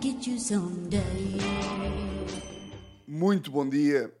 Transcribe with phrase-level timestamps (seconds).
[0.00, 1.00] get you someday.
[3.06, 4.12] Muito bom dia,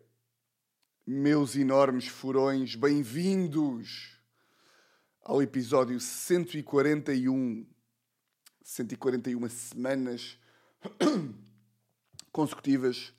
[1.06, 4.18] meus enormes furões, bem-vindos
[5.22, 7.66] ao episódio 141.
[8.64, 10.38] 141 semanas
[12.32, 13.12] consecutivas.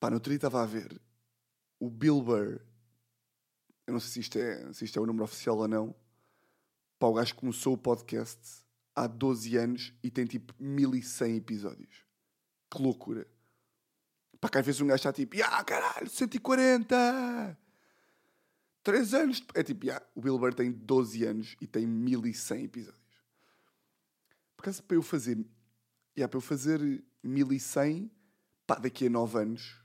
[0.00, 1.00] Pá, no outro dia estava a ver
[1.80, 2.60] o Bill Burr.
[3.86, 5.94] Eu não sei se isto é, se isto é o número oficial ou não.
[6.98, 8.67] Pá, o gajo começou o podcast
[9.04, 12.04] há 12 anos e tem tipo 1100 episódios.
[12.70, 13.26] Que loucura.
[14.40, 17.58] Pá, que às vezes um gajo está tipo, ah, caralho, 140!
[18.82, 19.42] 3 anos.
[19.54, 22.98] É tipo, ah, o Bill Burr tem 12 anos e tem 1100 episódios.
[24.56, 25.38] Por acaso, para eu fazer,
[26.16, 26.80] yeah, para eu fazer
[27.22, 28.10] 1100,
[28.66, 29.80] pá, daqui a 9 anos,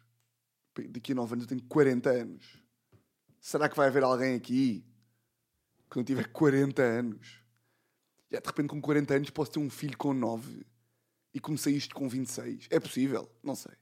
[0.89, 2.63] daqui a 9 anos eu tenho 40 anos.
[3.39, 4.85] Será que vai haver alguém aqui
[5.89, 7.42] que não tiver 40 anos?
[8.33, 10.65] Yeah, de repente, com 40 anos, posso ter um filho com 9
[11.35, 12.67] e comecei isto com 26.
[12.71, 13.29] É possível?
[13.43, 13.73] Não sei.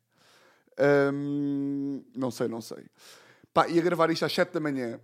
[1.14, 2.86] Hum, não sei, não sei.
[3.54, 5.00] Pá, ia gravar isto às 7 da manhã.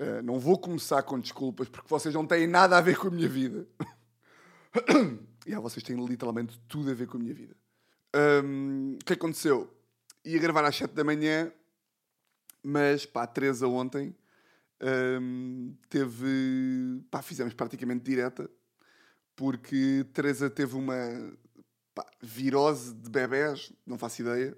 [0.00, 3.10] Uh, não vou começar com desculpas porque vocês não têm nada a ver com a
[3.12, 3.68] minha vida.
[5.46, 7.54] e yeah, vocês têm literalmente tudo a ver com a minha vida.
[8.44, 9.72] Um, o que aconteceu?
[10.24, 11.52] Ia gravar às 7 da manhã,
[12.60, 14.12] mas pá, a Teresa ontem
[14.82, 17.02] um, teve.
[17.10, 18.50] pá, fizemos praticamente direta,
[19.36, 20.96] porque Teresa teve uma
[21.94, 24.56] pá, virose de bebés, não faço ideia,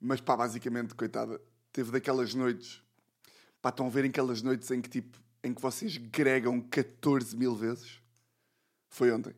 [0.00, 1.40] mas pá, basicamente, coitada,
[1.72, 2.82] teve daquelas noites.
[3.60, 7.54] Pá, estão a ver aquelas noites em que tipo, em que vocês gregam 14 mil
[7.54, 8.00] vezes?
[8.88, 9.34] Foi ontem.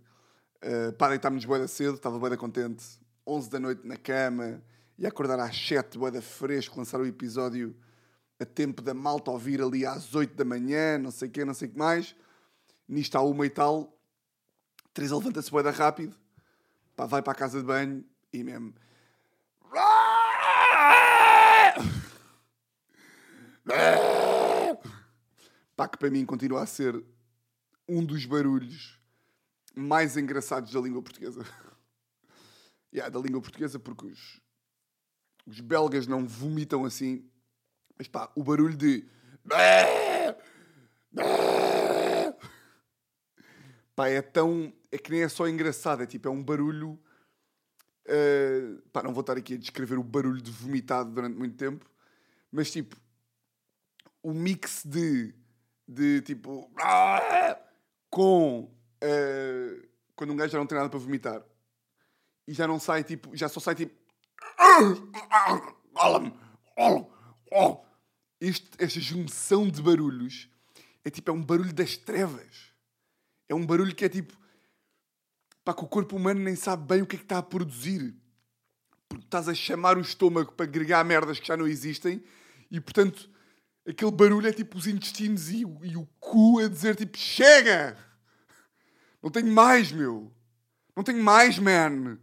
[0.62, 2.84] Uh, pá, deitámos boeda cedo, estava boeda contente.
[3.26, 4.62] 11 da noite na cama,
[4.98, 7.76] e acordar às 7, boeda fresco, lançar o episódio
[8.38, 11.54] a tempo da malta ouvir ali às 8 da manhã, não sei o quê, não
[11.54, 12.14] sei o que mais.
[12.88, 13.98] Nisto há uma e tal.
[14.92, 16.16] Teresa levanta-se boeda rápido,
[16.94, 18.74] pá, vai para a casa de banho e mesmo...
[25.76, 27.04] Pá, que para mim continua a ser
[27.86, 28.98] um dos barulhos
[29.74, 31.44] mais engraçados da língua portuguesa.
[32.92, 34.40] yeah, da língua portuguesa, porque os,
[35.46, 37.28] os belgas não vomitam assim.
[37.98, 39.04] Mas pá, o barulho de.
[43.94, 44.72] Pá, é tão.
[44.92, 46.98] É que nem é só engraçado, é tipo, é um barulho.
[48.06, 51.84] Uh, pá, não vou estar aqui a descrever o barulho de vomitado durante muito tempo,
[52.52, 52.96] mas tipo,
[54.22, 55.34] o mix de.
[55.88, 56.70] de tipo.
[58.10, 58.70] com.
[59.02, 61.42] Uh, quando um gajo já não tem nada para vomitar
[62.46, 63.34] e já não sai tipo.
[63.34, 63.94] já só sai tipo.
[68.46, 70.48] Este, esta junção de barulhos
[71.04, 72.72] é tipo, é um barulho das trevas.
[73.48, 74.38] É um barulho que é tipo.
[75.64, 78.14] Pá, que o corpo humano nem sabe bem o que é que está a produzir.
[79.08, 82.22] Porque estás a chamar o estômago para agregar merdas que já não existem
[82.70, 83.28] e, portanto,
[83.84, 87.98] aquele barulho é tipo os intestinos e, e o cu a dizer tipo: chega!
[89.20, 90.32] Não tenho mais, meu!
[90.94, 92.16] Não tenho mais, man!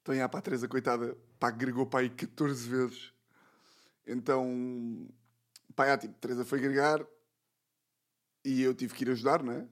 [0.00, 3.11] Então, já, pá, a Teresa, coitada, pá, agregou para aí 14 vezes.
[4.06, 5.08] Então,
[5.74, 7.04] pá, já, tipo, Teresa foi agregar
[8.44, 9.66] e eu tive que ir ajudar, não é?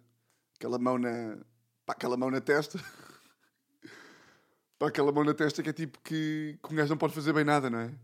[0.57, 1.39] Aquela mão na,
[1.85, 2.79] pá, aquela mão na testa.
[4.79, 7.33] pá, aquela mão na testa que é tipo que, que um gajo não pode fazer
[7.33, 7.95] bem nada, não é?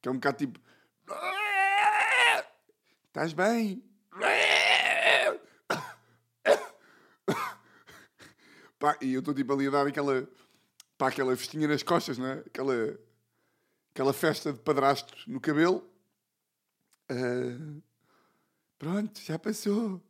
[0.00, 0.60] Que é um bocado tipo...
[3.08, 3.84] Estás bem?
[8.78, 10.26] Pá, e eu estou tipo ali a dar aquela
[11.02, 12.32] pá, aquela festinha nas costas, não é?
[12.46, 12.96] Aquela,
[13.92, 15.86] aquela festa de padrasto no cabelo.
[17.10, 17.82] Uh,
[18.78, 20.02] pronto, já passou.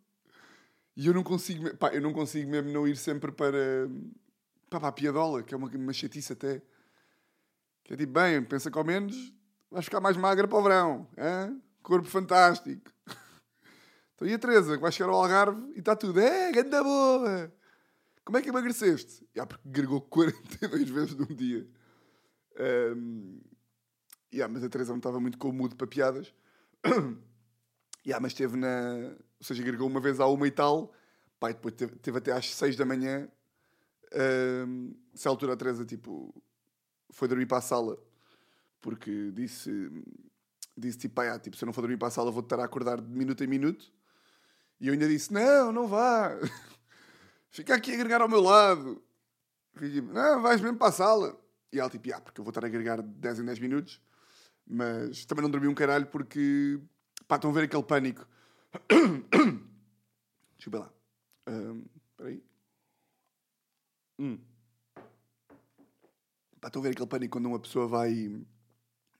[0.96, 3.88] E eu não consigo, pá, eu não consigo mesmo não ir sempre para,
[4.70, 6.62] para a piadola, que é uma, uma chatice até.
[7.82, 9.34] Que é tipo, bem, pensa que ao menos
[9.70, 11.08] vais ficar mais magra para o verão.
[11.18, 11.60] Hein?
[11.82, 12.90] Corpo fantástico.
[14.14, 17.52] Então e a Teresa, que vai chegar ao Algarve e está tudo, é, ganda boa.
[18.24, 19.26] Como é que emagreceste?
[19.36, 21.66] Ah, porque gregou 42 vezes num dia.
[22.94, 23.40] Um,
[24.32, 26.32] yeah, mas a Teresa não estava muito com o mood para piadas.
[28.04, 29.14] yeah, mas esteve na.
[29.38, 30.92] Ou seja, gregou uma vez à uma e tal.
[31.38, 33.28] Pai, depois teve, teve até às 6 da manhã.
[34.14, 36.32] Um, se a altura a Teresa tipo,
[37.10, 37.98] foi dormir para a sala.
[38.80, 39.90] Porque disse.
[40.76, 42.58] Disse tipo, pai, ah, tipo, se eu não for dormir para a sala, vou estar
[42.58, 43.92] a acordar de minuto em minuto.
[44.80, 46.30] E eu ainda disse: Não, não vá.
[47.50, 49.02] Fica aqui a agregar ao meu lado.
[49.78, 51.38] Tipo, não, vais mesmo para a sala.
[51.72, 54.00] E ela tipo, ah, porque eu vou estar a agregar 10 em 10 minutos.
[54.72, 56.80] Mas também não dormi um caralho porque,
[57.28, 58.26] pá, estão a ver aquele pânico.
[60.64, 60.90] Ver lá.
[61.46, 62.42] Um, espera aí.
[66.60, 68.40] Pá, estou a ver aquele pânico quando uma pessoa vai,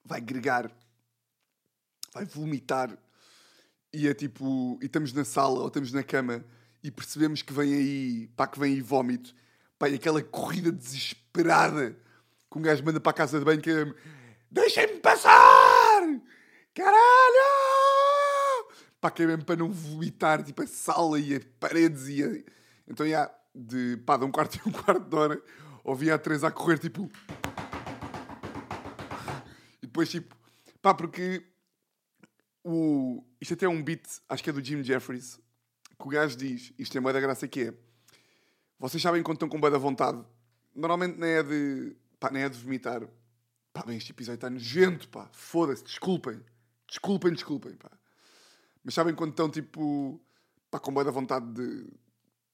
[0.05, 0.71] vai gregar,
[2.15, 2.97] vai vomitar
[3.93, 6.43] e é tipo, e estamos na sala ou estamos na cama
[6.83, 9.35] e percebemos que vem aí, pá, que vem aí vómito,
[9.79, 11.91] pá, e aquela corrida desesperada
[12.51, 13.93] que um gajo manda para a casa de banho que é
[14.53, 16.03] deixem-me passar!
[16.75, 17.03] Caralho!
[19.01, 22.53] Pá, que é mesmo para não vomitar, tipo, a sala e as paredes e a...
[22.87, 25.43] Então, já, de, pá, de um quarto e um quarto de hora,
[25.83, 27.11] ouvia a Teresa a correr, tipo...
[29.83, 30.37] E depois, tipo,
[30.81, 31.45] pá, porque
[32.63, 33.25] o...
[33.41, 35.41] Isto até é um beat, acho que é do Jim Jeffries,
[35.99, 37.75] que o gajo diz, isto é uma da graça que é,
[38.79, 40.25] vocês sabem quando estão com boa da vontade,
[40.75, 43.03] normalmente nem é de, pá, nem é de vomitar,
[43.73, 46.41] pá, bem, este episódio está nojento, pá, foda-se, desculpem,
[46.87, 47.91] desculpem, desculpem, pá.
[48.85, 50.21] Mas sabem quando estão, tipo,
[50.71, 51.87] pá, com boa da vontade de,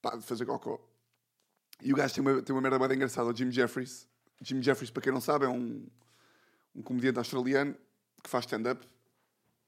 [0.01, 0.79] pá, de fazer cocó.
[1.81, 4.07] E o gajo tem uma, tem uma merda bem engraçada, o Jim Jeffries.
[4.41, 5.85] Jim Jeffries, para quem não sabe, é um,
[6.75, 7.75] um comediante australiano
[8.23, 8.85] que faz stand-up,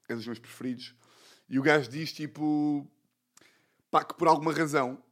[0.08, 0.94] é dos meus preferidos.
[1.48, 2.86] E o gajo diz, tipo,
[3.90, 5.02] pá, que por alguma razão,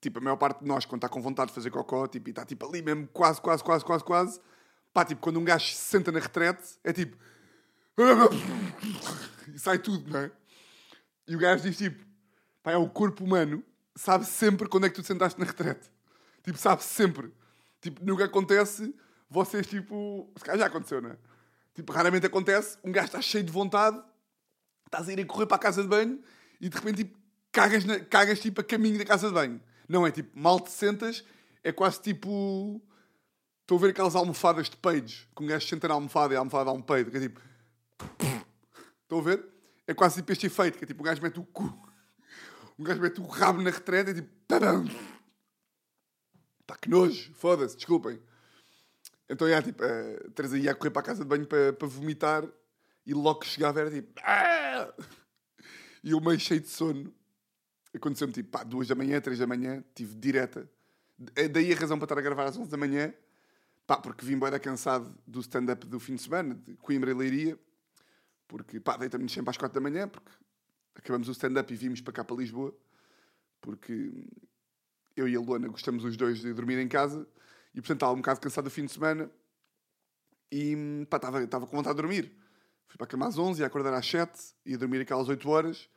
[0.00, 2.32] tipo, a maior parte de nós, quando está com vontade de fazer cocó, tipo, e
[2.32, 4.40] está tipo ali mesmo, quase, quase, quase, quase, quase,
[4.98, 7.16] pá, tipo, quando um gajo se senta na retrete, é tipo.
[9.54, 10.30] E sai tudo, não é?
[11.26, 12.04] E o gajo diz tipo,
[12.62, 13.64] pá, é o corpo humano,
[13.96, 15.90] sabe sempre quando é que tu te sentaste na retrete.
[16.42, 17.32] Tipo, sabe sempre.
[17.80, 18.94] Tipo, nunca acontece,
[19.30, 20.30] vocês, tipo.
[20.36, 21.16] Se calhar já aconteceu, não é?
[21.74, 23.98] Tipo, raramente acontece, um gajo está cheio de vontade,
[24.84, 26.20] estás a ir a correr para a casa de banho
[26.60, 27.18] e de repente, tipo,
[27.50, 29.60] cagas, na, cagas tipo a caminho da casa de banho.
[29.88, 31.24] Não é tipo, mal te sentas,
[31.64, 32.82] é quase tipo.
[33.68, 36.40] Estou a ver aquelas almofadas de peidos, que um gajo senta na almofada e a
[36.40, 37.38] almofada dá um peido, que é tipo.
[39.02, 39.46] Estão a ver?
[39.86, 41.64] É quase tipo este efeito, que é tipo, o gajo mete o cu.
[42.78, 44.30] Um gajo mete o rabo na retreta e tipo.
[44.48, 44.86] Tadam!
[46.66, 48.18] Pá, que nojo, foda-se, desculpem.
[49.28, 52.48] Então, é, tipo, a Teresa ia correr para a casa de banho para, para vomitar
[53.04, 54.18] e logo que chegava era tipo.
[54.24, 54.94] "Ah!"
[56.02, 57.12] E eu meio cheio de sono.
[57.94, 60.66] Aconteceu-me tipo, pá, duas da manhã, três da manhã, tive direta.
[61.36, 63.12] É daí a razão para estar a gravar às 11 da manhã,
[63.88, 67.58] pá, porque vim bem cansado do stand-up do fim de semana, de Coimbra e Leiria,
[68.46, 70.30] porque, pá, deita-me sempre às 4 da manhã, porque
[70.94, 72.76] acabamos o stand-up e vimos para cá para Lisboa,
[73.62, 74.28] porque
[75.16, 77.26] eu e a Luana gostamos os dois de dormir em casa,
[77.74, 79.30] e portanto estava um bocado cansado do fim de semana,
[80.52, 82.30] e pá, estava, estava com vontade de dormir.
[82.88, 85.88] Fui para a cama às 11, ia acordar às 7, ia dormir aquelas 8 horas,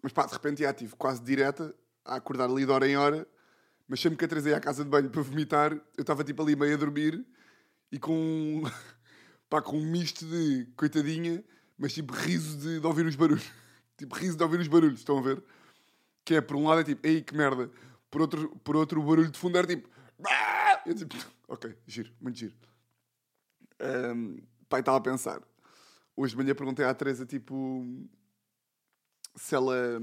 [0.00, 1.74] mas pá, de repente já tive quase direta,
[2.04, 3.26] a acordar ali de hora em hora,
[3.88, 6.42] mas sempre que a Teresa ia à casa de banho para vomitar, eu estava tipo
[6.42, 7.24] ali meio a dormir
[7.90, 8.62] e com,
[9.48, 11.44] pá, com um misto de coitadinha,
[11.78, 13.50] mas tipo riso de, de ouvir os barulhos.
[13.96, 15.42] tipo riso de ouvir os barulhos, estão a ver?
[16.24, 17.70] Que é, por um lado é tipo, ei que merda.
[18.10, 19.88] Por outro, por outro o barulho de fundo era tipo,
[20.86, 21.14] eu tipo,
[21.48, 22.54] ok, giro, muito giro.
[23.80, 25.42] Um, pai, estava a pensar.
[26.16, 27.84] Hoje de manhã perguntei à Teresa, tipo,
[29.34, 30.00] se ela,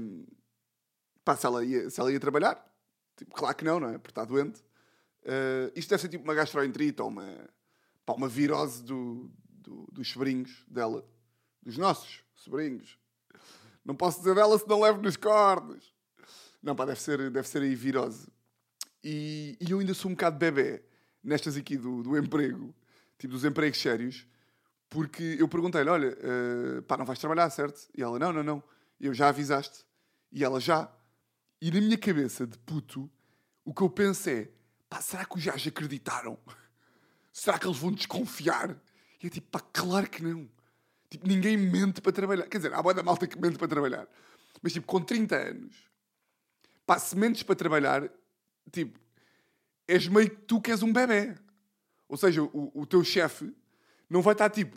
[1.24, 2.73] pá, se ela ia, se ela ia trabalhar.
[3.16, 3.98] Tipo, claro que não, não é?
[3.98, 4.60] Porque está doente.
[5.22, 7.48] Uh, isto deve ser tipo uma gastroenterite ou uma,
[8.04, 11.04] pá, uma virose do, do- dos sobrinhos dela.
[11.62, 12.98] Dos nossos sobrinhos.
[13.84, 15.94] Não posso dizer dela se não levo nos cornos.
[16.62, 18.28] Não, pá, deve ser, deve ser aí virose.
[19.02, 20.82] E, e eu ainda sou um bocado bebê
[21.22, 22.74] nestas aqui do, do emprego,
[23.18, 24.26] tipo dos empregos sérios,
[24.88, 27.86] porque eu perguntei-lhe: olha, eh, pá, não vais trabalhar, certo?
[27.96, 28.62] E ela: não, não, não.
[29.00, 29.84] Eu já avisaste.
[30.32, 30.90] E ela já.
[31.64, 33.10] E na minha cabeça de puto,
[33.64, 34.50] o que eu penso é:
[34.86, 36.38] pá, será que os gajos acreditaram?
[37.32, 38.76] Será que eles vão desconfiar?
[39.22, 40.46] E é tipo, pá, claro que não.
[41.08, 42.46] Tipo, ninguém mente para trabalhar.
[42.48, 44.06] Quer dizer, há boa da malta que mente para trabalhar.
[44.62, 45.74] Mas tipo, com 30 anos,
[46.84, 48.10] pá, se mentes para trabalhar,
[48.70, 49.00] tipo,
[49.88, 51.34] és meio que tu que és um bebê.
[52.06, 53.50] Ou seja, o, o teu chefe
[54.10, 54.76] não vai estar tipo,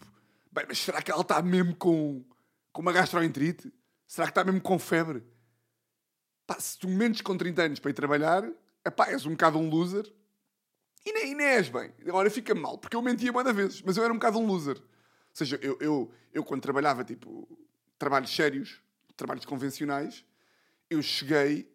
[0.50, 2.24] bem, mas será que ela está mesmo com,
[2.72, 3.74] com uma gastroenterite?
[4.08, 5.22] Será que está mesmo com febre?
[6.48, 8.50] Pá, se tu mentes com 30 anos para ir trabalhar,
[8.86, 10.10] epá, és um bocado um loser.
[11.06, 11.94] E nem, e nem és bem.
[12.08, 14.78] Agora fica mal, porque eu mentia muitas vezes, mas eu era um bocado um loser.
[14.78, 14.84] Ou
[15.34, 17.48] seja, eu, eu, eu quando trabalhava, tipo,
[18.00, 18.82] trabalhos sérios,
[19.18, 20.24] trabalhos convencionais,
[20.90, 21.70] eu cheguei...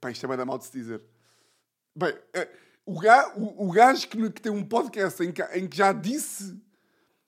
[0.00, 1.00] Pá, isto é bem da mal de se dizer.
[1.94, 2.48] Bem, eh,
[2.84, 5.92] o, ga, o, o gajo que, que tem um podcast em que, em que já
[5.92, 6.60] disse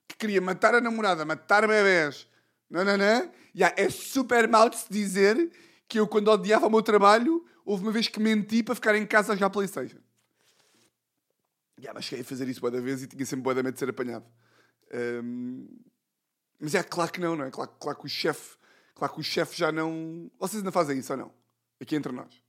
[0.09, 2.29] que queria matar a namorada, matar bebés,
[2.69, 5.51] não, não, não, já é super mal de se dizer
[5.91, 9.05] que eu, quando odiava o meu trabalho, houve uma vez que menti para ficar em
[9.05, 9.99] casa a jogar Playstation.
[11.77, 13.75] Já, mas cheguei a fazer isso boa da vez e tinha sempre boa da medo
[13.75, 14.25] de ser apanhado.
[15.25, 15.67] Hum,
[16.61, 17.51] mas é claro que não, não é?
[17.51, 18.57] Claro, claro que o chefe,
[18.95, 20.31] claro que o chefe já não...
[20.39, 21.35] Vocês ainda fazem isso ou não?
[21.81, 22.41] Aqui entre nós.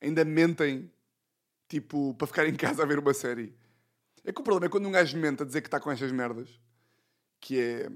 [0.00, 0.90] Ainda mentem
[1.68, 3.54] tipo, para ficar em casa a ver uma série.
[4.24, 6.10] É que o problema é quando um gajo mente a dizer que está com estas
[6.10, 6.48] merdas,
[7.38, 7.88] que é.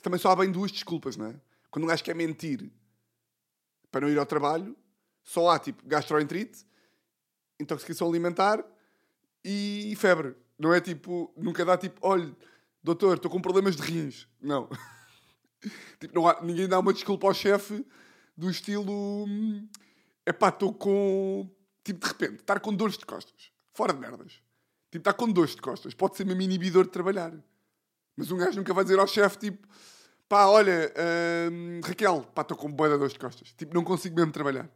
[0.00, 1.40] Também só há bem duas desculpas, não é?
[1.70, 2.70] Quando um gajo quer mentir
[3.94, 4.76] para não ir ao trabalho,
[5.22, 6.66] só há tipo gastroenterite,
[7.60, 8.64] intoxicação alimentar
[9.44, 10.34] e febre.
[10.58, 12.34] Não é tipo, nunca dá tipo, olha,
[12.82, 14.26] doutor, estou com problemas de rins.
[14.42, 14.68] Não.
[16.00, 17.86] tipo, não há, ninguém dá uma desculpa ao chefe
[18.36, 19.28] do estilo,
[20.26, 21.48] é pá, estou com,
[21.84, 23.52] tipo, de repente, estar com dores de costas.
[23.74, 24.42] Fora de merdas.
[24.90, 25.94] Tipo, estar com dores de costas.
[25.94, 27.32] Pode ser mesmo inibidor de trabalhar.
[28.16, 29.68] Mas um gajo nunca vai dizer ao chefe, tipo,
[30.28, 30.92] pá, olha,
[31.50, 33.52] hum, Raquel, pá, estou com boia de dores de costas.
[33.52, 34.68] Tipo, não consigo mesmo trabalhar.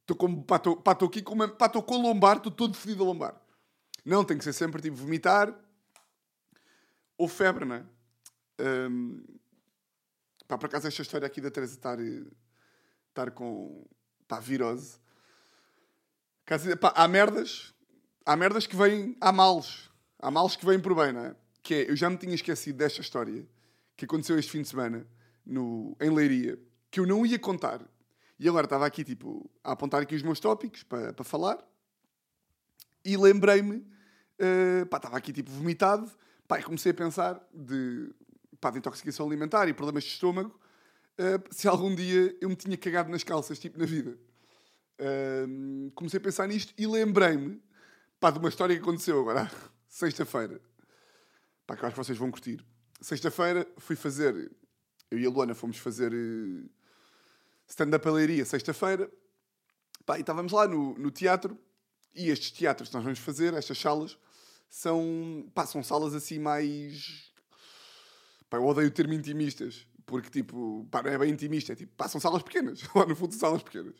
[0.00, 3.06] Estou com, pá, estou aqui com pá, estou com a lombar, estou todo fedido a
[3.06, 3.40] lombar.
[4.04, 5.54] Não, tem que ser sempre, tipo, vomitar
[7.16, 7.84] ou febre, não é?
[8.60, 9.24] Um,
[10.46, 11.98] pá, por acaso esta história aqui da Teresa estar,
[13.08, 13.86] estar com,
[14.28, 14.98] pá, virose.
[16.80, 17.72] Pá, há merdas,
[18.26, 19.88] há merdas que vêm, há males.
[20.18, 21.36] Há males que vêm por bem, não é?
[21.62, 23.46] Que é, eu já me tinha esquecido desta história
[23.96, 25.06] que aconteceu este fim de semana
[25.44, 26.58] no, em Leiria,
[26.90, 27.80] que eu não ia contar.
[28.38, 31.58] E agora estava aqui, tipo, a apontar aqui os meus tópicos para, para falar.
[33.04, 36.10] E lembrei-me, uh, pá, estava aqui, tipo, vomitado.
[36.48, 38.12] Pá, e comecei a pensar de,
[38.60, 40.58] pá, de intoxicação alimentar e problemas de estômago.
[41.18, 44.18] Uh, se algum dia eu me tinha cagado nas calças, tipo, na vida.
[44.98, 47.62] Uh, comecei a pensar nisto e lembrei-me,
[48.18, 49.50] pá, de uma história que aconteceu agora,
[49.88, 50.60] sexta-feira.
[51.66, 52.64] Pá, que eu acho que vocês vão curtir.
[53.04, 54.50] Sexta-feira fui fazer,
[55.10, 56.70] eu e a Luana fomos fazer uh,
[57.68, 59.10] stand-up leiria sexta-feira.
[60.16, 61.58] E estávamos lá no, no teatro.
[62.14, 64.16] E estes teatros que nós vamos fazer, estas salas,
[64.70, 67.30] são, pá, são salas assim mais.
[68.48, 69.86] Pá, eu odeio o termo intimistas.
[70.06, 71.74] Porque, tipo, pá, não é bem intimista.
[71.74, 72.80] É tipo, pá, são salas pequenas.
[72.96, 73.96] Lá no fundo, são salas pequenas.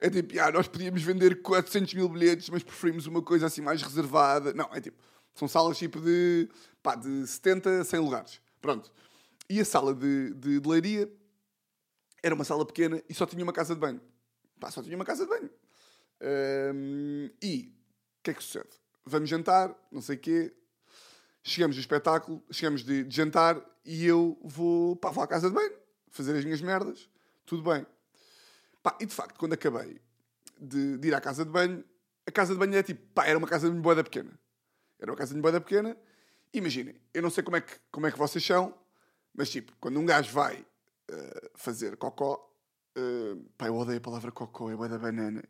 [0.00, 3.82] É tipo, ah, nós podíamos vender 400 mil bilhetes, mas preferimos uma coisa assim mais
[3.82, 4.54] reservada.
[4.54, 4.96] Não, é tipo,
[5.38, 6.48] são salas tipo de,
[6.82, 8.40] pá, de 70 a 100 lugares.
[8.60, 8.92] Pronto.
[9.48, 11.08] E a sala de, de, de leiria
[12.20, 14.00] era uma sala pequena e só tinha uma casa de banho.
[14.58, 15.50] Pá, só tinha uma casa de banho.
[16.74, 17.72] Um, e
[18.18, 18.68] o que é que sucede?
[19.04, 20.52] Vamos jantar, não sei o quê.
[21.44, 25.54] Chegamos do espetáculo, chegamos de, de, jantar e eu vou, pá, vou à casa de
[25.54, 25.72] banho,
[26.10, 27.08] fazer as minhas merdas,
[27.46, 27.86] tudo bem.
[28.82, 30.00] Pá, e de facto, quando acabei
[30.60, 31.84] de, de, ir à casa de banho,
[32.26, 34.36] a casa de banho é tipo, pá, era uma casa de boeda pequena.
[34.98, 35.96] Era uma casa de boeda pequena.
[36.52, 38.74] Imaginem, eu não sei como é, que, como é que vocês são,
[39.34, 42.52] mas tipo, quando um gajo vai uh, fazer cocó,
[42.96, 45.44] uh, pá, eu odeio a palavra cocó, é boeda banana.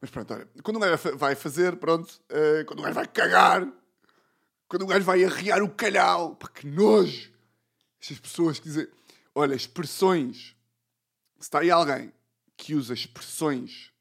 [0.00, 3.70] Mas pronto, olha, quando um gajo vai fazer, pronto, uh, quando um gajo vai cagar,
[4.66, 7.30] quando um gajo vai arriar o calhau, pá, que nojo!
[8.00, 8.88] Estas pessoas que dizem,
[9.34, 10.56] olha, expressões.
[11.38, 12.12] Se está aí alguém
[12.56, 13.92] que usa expressões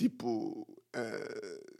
[0.00, 0.66] tipo.
[0.96, 1.79] Uh,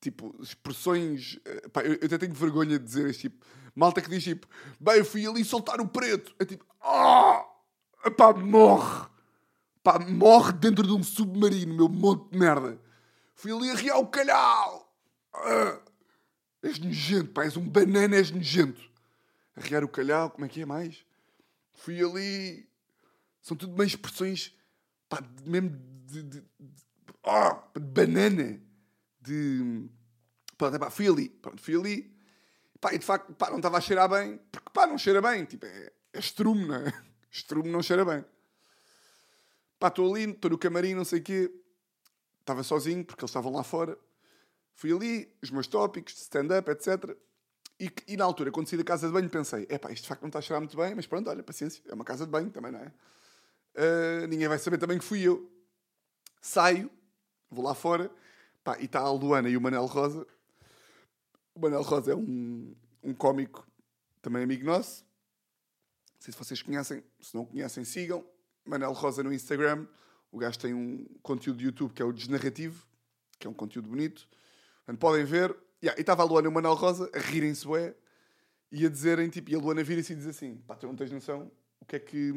[0.00, 1.34] tipo, expressões.
[1.34, 3.44] Uh, pá, eu, eu, até tenho vergonha de dizer este tipo.
[3.74, 4.46] Malta que diz tipo,
[4.80, 6.34] bem, eu fui ali soltar o preto.
[6.38, 7.44] É tipo, ah!
[8.04, 8.10] Oh!
[8.10, 9.08] Pá, morre!
[9.82, 12.80] Pá, morre dentro de um submarino, meu monte de merda.
[13.34, 14.92] Fui ali arriar o calhau.
[15.32, 15.80] Ah,
[16.62, 18.82] és nojento, pá, és um banana, és nojento.
[19.56, 21.04] Arriar o calhau, como é que é mais?
[21.72, 22.68] Fui ali.
[23.40, 24.54] São tudo bem expressões,
[25.08, 25.70] pá, mesmo
[26.04, 26.46] de, de, de,
[27.22, 28.60] oh, de banana.
[29.28, 29.88] De.
[30.56, 31.28] Pronto, pá, fui ali.
[31.28, 32.16] Pronto, fui ali.
[32.80, 34.38] Pá, e de facto, pá, não estava a cheirar bem.
[34.50, 35.44] Porque, pá, não cheira bem.
[35.44, 36.92] Tipo, é, é estrume, não é?
[37.30, 38.24] Estrume não cheira bem.
[39.78, 41.52] Pá, estou ali, estou no camarim, não sei o quê.
[42.40, 43.98] Estava sozinho, porque eles estavam lá fora.
[44.74, 47.14] Fui ali, os meus tópicos de stand-up, etc.
[47.78, 50.08] E, e, na altura, quando saí da casa de banho, pensei: é pá, isto de
[50.08, 52.32] facto não está a cheirar muito bem, mas pronto, olha, paciência, é uma casa de
[52.32, 52.92] banho também, não é?
[53.76, 55.52] Uh, ninguém vai saber também que fui eu.
[56.40, 56.90] Saio,
[57.50, 58.10] vou lá fora,
[58.68, 60.26] pá, e está a Luana e o Manel Rosa.
[61.54, 63.66] O Manel Rosa é um, um cómico,
[64.20, 65.06] também amigo nosso.
[66.14, 68.26] Não sei se vocês conhecem, se não conhecem, sigam.
[68.66, 69.86] Manel Rosa no Instagram.
[70.30, 72.86] O gajo tem um conteúdo de YouTube que é o Desnarrativo,
[73.38, 74.28] que é um conteúdo bonito.
[74.84, 75.56] Portanto, podem ver.
[75.82, 77.94] Yeah, e estava a Luana e o Manel Rosa a rirem-se bué
[78.70, 81.10] e a dizerem, tipo, e a Luana vira-se e diz assim, pá, tu não tens
[81.12, 82.30] noção o que é que,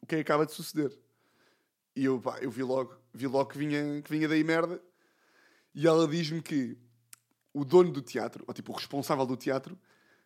[0.00, 0.90] o que, é que acaba de suceder.
[1.94, 4.82] E eu, pá, eu vi logo, vi logo que vinha, que vinha daí merda.
[5.74, 6.76] E ela diz-me que
[7.52, 9.78] o dono do teatro, ou tipo o responsável do teatro,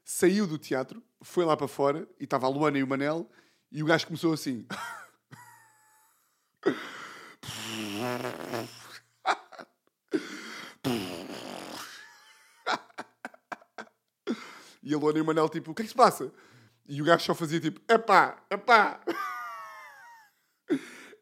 [0.04, 3.30] saiu do teatro, foi lá para fora, e estava a Luana e o Manel,
[3.70, 4.66] e o gajo começou assim...
[14.82, 16.32] e a Luana e o Manel, tipo, o que é que se passa?
[16.87, 19.00] E o gajo só fazia tipo, epá, epá.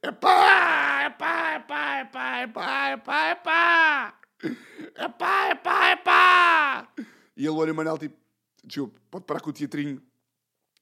[0.02, 4.20] Epá, epá, epá, epá, epá, epá, epá.
[4.96, 6.88] Epá, epá, epá!
[7.36, 8.16] E a Luana e o Manel, tipo,
[8.64, 10.02] desculpe, pode parar com o teatrinho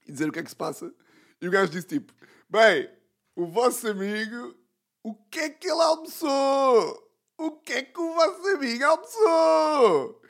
[0.07, 0.93] e dizer o que é que se passa.
[1.41, 2.13] E o gajo disse, tipo,
[2.49, 2.91] bem,
[3.35, 4.55] o vosso amigo,
[5.03, 7.09] o que é que ele almoçou?
[7.39, 10.23] O que é que o vosso amigo almoçou?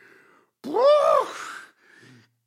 [0.62, 1.72] Puf!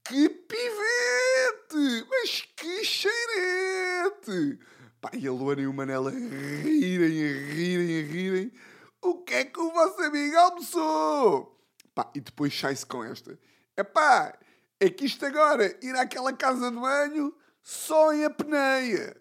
[0.05, 2.07] Que pivete!
[2.09, 4.59] Mas que cheirete!
[5.01, 8.53] Pá, e a Luana e o Manela a rirem, a rirem, a rirem.
[9.01, 11.59] O que é que o vosso amigo almoçou?
[11.95, 13.37] Pá, e depois sai-se com esta.
[13.75, 14.37] Epá,
[14.79, 19.19] é que isto agora, ir àquela casa de banho, só em apneia.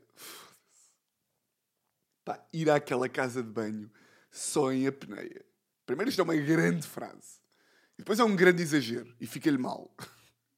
[2.27, 3.91] Pá, ir àquela casa de banho,
[4.31, 5.43] só em apneia.
[5.87, 7.41] Primeiro isto é uma grande frase.
[7.95, 9.17] E depois é um grande exagero.
[9.19, 9.95] E fica-lhe mal.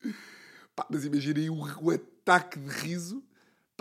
[0.75, 3.25] Pá, mas imaginem o, o ataque de riso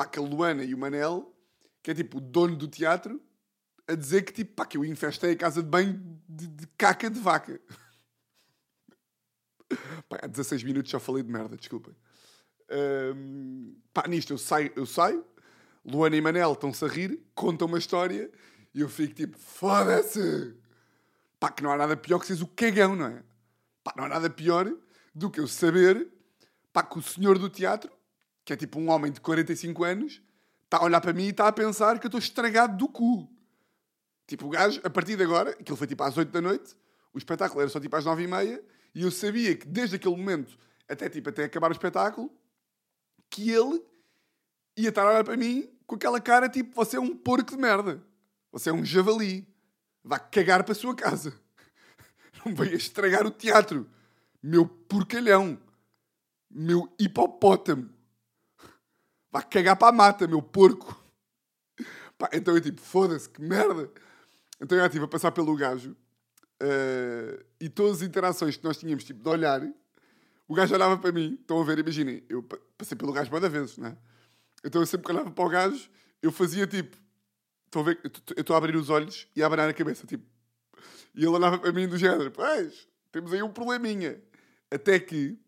[0.06, 1.34] que a Luana e o Manel,
[1.82, 3.22] que é tipo o dono do teatro,
[3.88, 7.10] a dizer que tipo, pá, que eu infestei a casa de banho de, de caca
[7.10, 7.60] de vaca.
[10.10, 11.96] Pá, há 16 minutos já falei de merda, desculpem.
[13.16, 15.26] Um, pá, nisto eu saio, eu saio,
[15.86, 18.30] Luana e Manel estão-se a rir, contam uma história
[18.74, 20.56] e eu fico tipo, foda-se!
[21.40, 23.24] Pá, que não há nada pior que seres o cagão, não é?
[23.84, 24.72] Pá, não há nada pior
[25.16, 26.08] do que eu saber
[26.72, 27.92] pá, que o senhor do teatro,
[28.44, 30.22] que é tipo um homem de 45 anos,
[30.66, 33.30] está a olhar para mim e está a pensar que eu estou estragado do cu.
[34.28, 36.76] Tipo, o gajo, a partir de agora, aquilo foi tipo às 8 da noite,
[37.14, 38.64] o espetáculo era só tipo às 9 e meia,
[38.96, 40.58] e eu sabia que desde aquele momento
[40.88, 42.32] até, tipo, até acabar o espetáculo,
[43.30, 43.82] que ele
[44.76, 47.58] ia estar a olhar para mim com aquela cara tipo, você é um porco de
[47.58, 48.04] merda.
[48.52, 49.48] Você é um javali.
[50.04, 51.34] Vá cagar para a sua casa.
[52.46, 53.90] Não venha estragar o teatro.
[54.42, 55.60] Meu porcalhão.
[56.50, 57.90] Meu hipopótamo.
[59.32, 61.02] Vá cagar para a mata, meu porco.
[62.18, 63.90] Pá, então eu tipo, foda-se, que merda.
[64.60, 65.96] Então eu estive a passar pelo gajo
[66.62, 69.62] uh, e todas as interações que nós tínhamos, tipo, de olhar,
[70.48, 71.38] o gajo olhava para mim.
[71.40, 72.44] Estão a ver, imaginem, eu
[72.78, 73.98] passei pelo gajo várias vezes, né?
[74.64, 75.90] Então eu sempre que olhava para o gajo,
[76.22, 76.96] eu fazia tipo,
[77.66, 80.26] estão a ver, eu estou a abrir os olhos e a abanar a cabeça, tipo.
[81.16, 84.22] E ele olhava para mim do género, pois, temos aí um probleminha.
[84.70, 85.40] Até que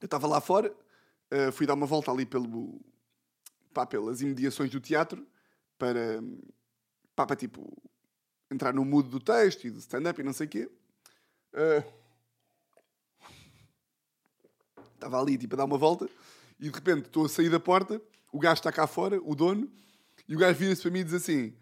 [0.00, 0.72] eu estava lá fora,
[1.32, 2.80] uh, fui dar uma volta ali pelo,
[3.72, 5.26] pá, pelas imediações do teatro
[5.78, 6.22] para,
[7.14, 7.70] pá, para tipo
[8.50, 10.70] entrar no mood do texto e do stand-up e não sei o quê.
[14.94, 16.08] Estava uh, ali tipo a dar uma volta
[16.58, 18.00] e de repente estou a sair da porta,
[18.32, 19.70] o gajo está cá fora, o dono,
[20.28, 21.54] e o gajo vira-se para mim e diz assim: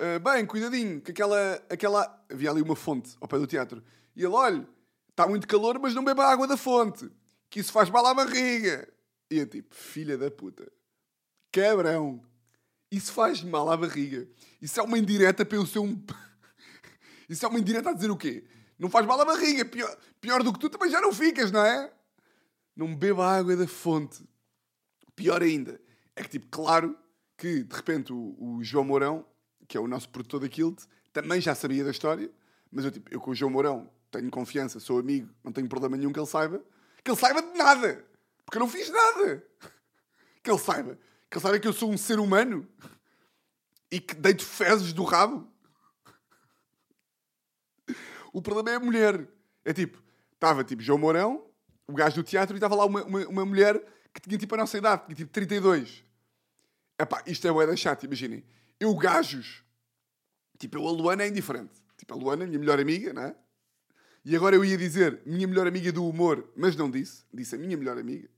[0.00, 2.24] uh, Bem, cuidadinho, que aquela, aquela.
[2.30, 3.82] Havia ali uma fonte ao pé do teatro.
[4.14, 4.66] E ele, olha,
[5.10, 7.10] está muito calor, mas não beba água da fonte,
[7.48, 8.88] que isso faz mal à barriga.
[9.30, 10.70] E eu tipo, filha da puta,
[11.52, 12.22] cabrão,
[12.90, 14.26] isso faz mal à barriga.
[14.60, 16.02] Isso é uma indireta para eu ser um.
[17.28, 18.44] Isso é uma indireta a dizer o quê?
[18.78, 19.64] Não faz mal à barriga.
[19.64, 21.90] Pior, pior do que tu também já não ficas, não é?
[22.76, 24.22] Não beba água da fonte.
[25.16, 25.80] Pior ainda,
[26.14, 26.96] é que, tipo, claro
[27.36, 29.26] que de repente o, o João Mourão,
[29.66, 32.30] que é o nosso produtor da Kilt, também já sabia da história,
[32.70, 35.96] mas eu, tipo, eu com o João Mourão tenho confiança, sou amigo, não tenho problema
[35.96, 36.62] nenhum que ele saiba.
[37.02, 38.04] Que ele saiba de nada!
[38.44, 39.44] Porque eu não fiz nada!
[40.42, 40.98] Que ele saiba.
[41.32, 42.68] Que ele saiba que eu sou um ser humano
[43.90, 45.50] e que deito fezes do rabo.
[48.34, 49.26] O problema é a mulher.
[49.64, 49.98] É tipo,
[50.34, 51.46] estava tipo João Mourão,
[51.86, 54.58] o gajo do teatro, e estava lá uma, uma, uma, mulher que tinha tipo a
[54.58, 56.04] nossa idade, tinha tipo 32.
[57.00, 58.44] Epá, isto é boeda chato, imaginem.
[58.78, 59.64] Eu, gajos,
[60.58, 61.82] tipo, eu, a Luana é indiferente.
[61.96, 63.34] Tipo, a Luana, minha melhor amiga, não é?
[64.22, 67.24] E agora eu ia dizer minha melhor amiga do humor, mas não disse.
[67.32, 68.28] Disse a minha melhor amiga.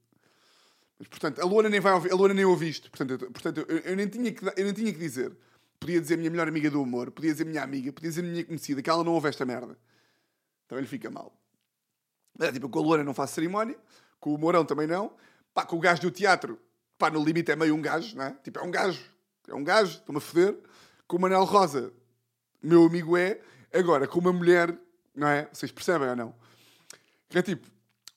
[0.98, 2.90] Mas, portanto, a Luana nem vai ouvir, a Luana nem ouve isto.
[2.90, 5.36] Portanto, eu, portanto eu, eu, nem tinha que, eu nem tinha que dizer.
[5.78, 8.80] Podia dizer minha melhor amiga do humor, podia dizer minha amiga, podia dizer minha conhecida,
[8.80, 9.76] que ela não ouve esta merda.
[10.64, 11.36] Então ele fica mal.
[12.40, 13.76] É, tipo, com a Luana não faço cerimónia,
[14.18, 15.12] com o Mourão também não.
[15.52, 16.58] Pá, com o gajo do teatro,
[16.98, 18.36] pá, no limite é meio um gajo, não é?
[18.42, 19.04] Tipo, é um gajo.
[19.46, 20.56] É um gajo, estou-me a foder.
[21.06, 21.92] Com o Manel Rosa,
[22.62, 23.40] meu amigo é.
[23.72, 24.74] Agora, com uma mulher,
[25.14, 25.48] não é?
[25.52, 26.34] Vocês percebem ou não?
[27.34, 27.66] É tipo,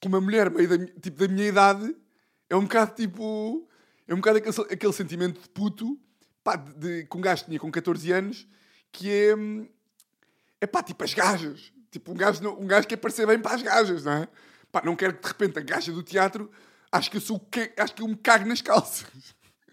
[0.01, 1.95] com uma mulher meio da, tipo, da minha idade,
[2.49, 3.67] é um bocado tipo.
[4.07, 5.99] É um bocado aquele, aquele sentimento de puto,
[6.43, 8.47] pá, de, de, com um gajo tinha com 14 anos,
[8.91, 9.35] que é.
[10.61, 11.73] É pá, tipo as gajas.
[11.91, 14.27] Tipo, um gajo, um gajo quer parecer bem para as gajas, não é?
[14.71, 16.51] Pá, não quero que de repente a gaja do teatro
[16.91, 19.07] acho que eu sou acho que eu me cago nas calças.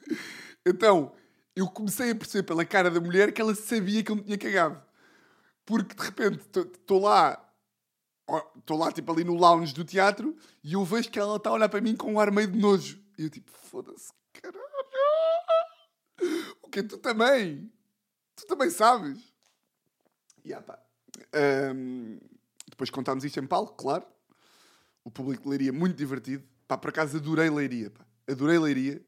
[0.67, 1.13] Então,
[1.55, 4.39] eu comecei a perceber pela cara da mulher que ela sabia que eu me tinha
[4.39, 4.83] cagado.
[5.67, 7.44] Porque de repente estou lá,
[8.57, 11.55] estou lá tipo ali no lounge do teatro e eu vejo que ela está a
[11.55, 13.03] olhar para mim com um ar meio de nojo.
[13.19, 14.65] E eu tipo, foda-se, caralho.
[16.63, 17.71] O que tu também?
[18.37, 19.19] Tu também sabes?
[20.45, 20.79] E yeah, pá.
[21.75, 22.19] Um,
[22.69, 24.05] depois contámos isto em palco, claro.
[25.05, 26.43] O público de Leiria muito divertido.
[26.67, 28.05] Pá, por acaso adorei Leiria, pá.
[28.29, 29.05] Adorei Leiria.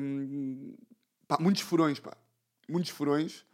[0.00, 0.74] Hum,
[1.26, 2.16] pá, muitos furões, pá.
[2.68, 3.44] Muitos furões.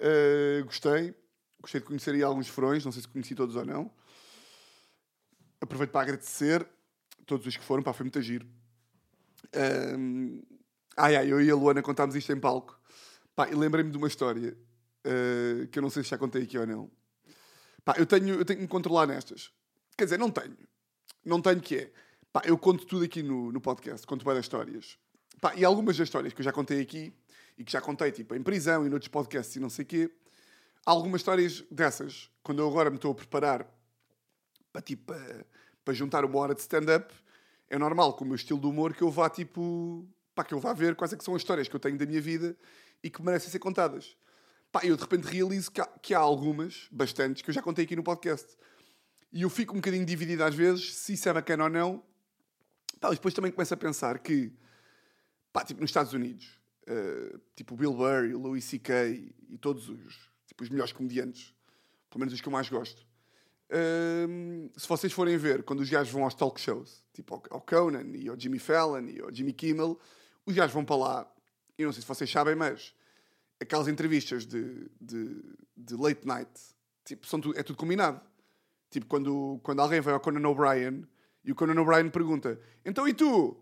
[0.00, 1.14] Uh, gostei.
[1.60, 3.90] Gostei de conhecer aí alguns furões, não sei se conheci todos ou não.
[5.60, 6.66] Aproveito para agradecer
[7.26, 8.46] todos os que foram, pá, foi muito giro.
[9.96, 10.42] Um,
[10.96, 12.78] ai, ai, eu e a Luana contámos isto em palco.
[13.36, 14.56] Pá, e lembrei-me de uma história
[15.06, 16.90] uh, que eu não sei se já contei aqui ou não.
[17.84, 19.52] Pá, eu tenho, eu tenho que me controlar nestas.
[19.96, 20.56] Quer dizer, não tenho.
[21.24, 21.92] Não tenho que é.
[22.32, 24.98] Pá, eu conto tudo aqui no, no podcast, conto várias histórias.
[25.40, 27.12] Pá, e algumas das histórias que eu já contei aqui
[27.56, 30.10] e que já contei, tipo, em prisão e noutros podcasts e não sei o quê,
[30.84, 33.66] algumas histórias dessas, quando eu agora me estou a preparar
[34.72, 35.12] para, tipo,
[35.84, 37.12] para, juntar uma hora de stand-up,
[37.68, 40.60] é normal, com o meu estilo de humor, que eu vá, tipo, pá, que eu
[40.60, 42.56] vá ver quais é que são as histórias que eu tenho da minha vida
[43.02, 44.16] e que merecem ser contadas.
[44.72, 47.84] Pá, eu de repente realizo que há, que há algumas, bastantes, que eu já contei
[47.84, 48.56] aqui no podcast.
[49.32, 52.02] E eu fico um bocadinho dividido às vezes, se isso é bacana ou não.
[53.00, 54.52] Pá, depois também começo a pensar que,
[55.52, 59.08] pá, tipo, nos Estados Unidos, uh, tipo, Bill Burr, Louis C.K.
[59.48, 61.54] e todos os, tipo, os melhores comediantes,
[62.10, 63.06] pelo menos os que eu mais gosto,
[63.70, 68.16] uh, se vocês forem ver, quando os gajos vão aos talk shows, tipo ao Conan
[68.16, 69.98] e ao Jimmy Fallon e ao Jimmy Kimmel,
[70.44, 71.34] os gajos vão para lá,
[71.78, 72.94] e não sei se vocês sabem, mas
[73.60, 75.42] aquelas entrevistas de, de,
[75.76, 76.50] de late night,
[77.04, 78.20] tipo, são tu, é tudo combinado.
[78.90, 81.06] Tipo, quando, quando alguém vai ao Conan O'Brien
[81.44, 83.56] e o Conan O'Brien pergunta: Então e tu?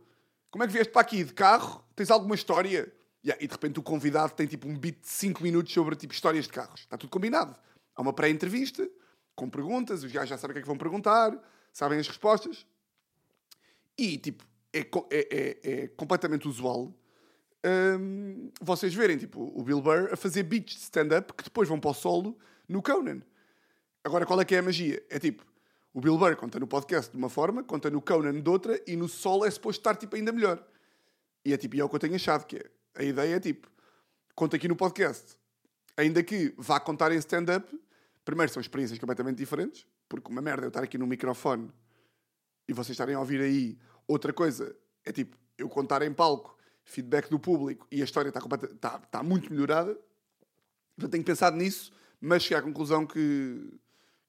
[0.51, 1.23] Como é que vieste para aqui?
[1.23, 1.85] De carro?
[1.94, 2.90] Tens alguma história?
[3.23, 6.14] Yeah, e de repente o convidado tem tipo um beat de 5 minutos sobre tipo
[6.14, 6.81] histórias de carros.
[6.81, 7.55] Está tudo combinado.
[7.94, 8.88] Há uma pré-entrevista
[9.38, 11.33] com perguntas, os gajos já sabem o que é que vão perguntar,
[11.72, 12.66] sabem as respostas.
[13.96, 16.92] E tipo, é, é, é, é completamente usual
[17.64, 21.79] um, vocês verem tipo, o Bill Burr a fazer beats de stand-up que depois vão
[21.81, 22.37] para o solo
[22.68, 23.20] no Conan.
[24.05, 25.03] Agora, qual é que é a magia?
[25.09, 25.44] É tipo,
[25.92, 28.96] o Bill Burr conta no podcast de uma forma, conta no Conan de outra, e
[28.96, 30.64] no solo é suposto estar tipo, ainda melhor.
[31.44, 33.40] E é tipo, e é o que eu tenho achado, que é, a ideia é
[33.40, 33.68] tipo,
[34.35, 35.37] conta aqui no podcast,
[35.96, 37.68] ainda que vá contar em stand-up,
[38.29, 41.73] primeiro são experiências completamente diferentes, porque uma merda é eu estar aqui no microfone
[42.69, 43.79] e vocês estarem a ouvir aí.
[44.07, 48.38] Outra coisa é tipo, eu contar em palco feedback do público e a história está,
[48.71, 49.95] está, está muito melhorada.
[50.95, 53.73] Portanto, tenho pensado nisso, mas cheguei à conclusão que,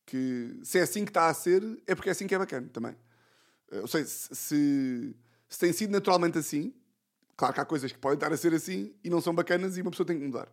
[0.05, 2.69] que se é assim que está a ser, é porque é assim que é bacana
[2.71, 2.95] também.
[3.69, 5.15] Eh, ou seja, se, se,
[5.49, 6.73] se tem sido naturalmente assim,
[7.35, 9.81] claro que há coisas que podem estar a ser assim e não são bacanas e
[9.81, 10.49] uma pessoa tem que mudar.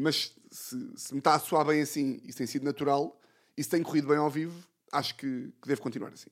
[0.00, 3.18] Mas se, se me está a soar bem assim se tem sido natural
[3.62, 4.56] se tem corrido bem ao vivo,
[4.92, 6.30] acho que, que devo continuar assim.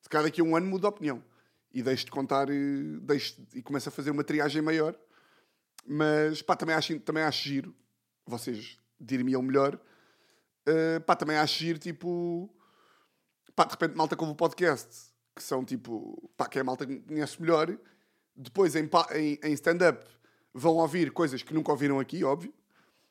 [0.00, 1.22] Se calhar daqui a um ano mudo de opinião
[1.72, 4.96] e deixo de contar e, deixo, e começo a fazer uma triagem maior.
[5.84, 7.74] Mas pá, também acho, também acho giro,
[8.26, 12.48] vocês dir-me-ão melhor, uh, pá, também acho giro, tipo,
[13.56, 16.86] pá, de repente malta como o podcast, que são tipo, pá, que é a malta
[16.86, 17.76] que conhece melhor,
[18.36, 20.04] depois em, em, em stand-up
[20.52, 22.52] vão ouvir coisas que nunca ouviram aqui, óbvio,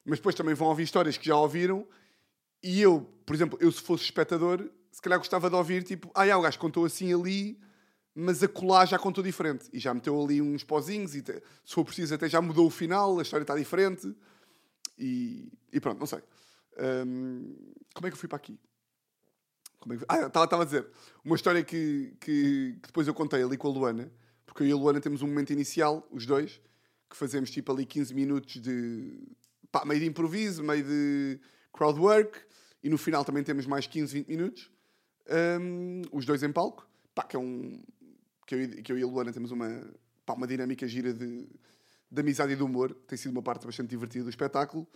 [0.07, 1.85] mas depois também vão ouvir histórias que já ouviram,
[2.63, 6.25] e eu, por exemplo, eu se fosse espectador, se calhar gostava de ouvir, tipo, ah,
[6.25, 7.59] já, o gajo contou assim ali,
[8.15, 9.69] mas a colar já contou diferente.
[9.71, 13.19] E já meteu ali uns pozinhos e, se for preciso, até já mudou o final,
[13.19, 14.11] a história está diferente.
[14.97, 16.19] E, e pronto, não sei.
[16.79, 17.55] Um,
[17.93, 18.59] como é que eu fui para aqui?
[19.79, 20.05] Como é que...
[20.07, 20.87] Ah, estava a dizer.
[21.23, 24.11] Uma história que, que, que, depois eu contei ali com a Luana,
[24.47, 26.59] porque eu e a Luana temos um momento inicial, os dois,
[27.07, 29.27] que fazemos tipo ali 15 minutos de.
[29.71, 31.39] Pá, meio de improviso, meio de
[31.73, 32.39] crowdwork,
[32.83, 34.71] e no final também temos mais 15, 20 minutos,
[35.61, 36.87] um, os dois em palco.
[37.13, 37.81] Pá, que é um,
[38.45, 39.67] que eu, que eu e a Luana temos uma,
[40.25, 41.47] pá, uma dinâmica gira de,
[42.09, 42.93] de amizade e de humor.
[43.07, 44.87] Tem sido uma parte bastante divertida do espetáculo.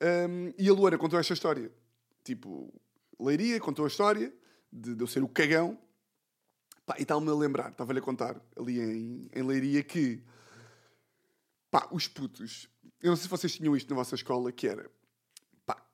[0.00, 1.70] Um, e a Luana contou esta história.
[2.24, 2.72] Tipo,
[3.18, 4.32] Leiria contou a história
[4.72, 5.78] de, de eu ser o cagão.
[6.86, 10.22] Pá, e estava-me a lembrar, estava-lhe a contar ali em, em Leiria que
[11.70, 12.68] pá, os putos.
[13.02, 14.88] Eu não sei se vocês tinham isto na vossa escola, que era
[15.66, 15.84] pá,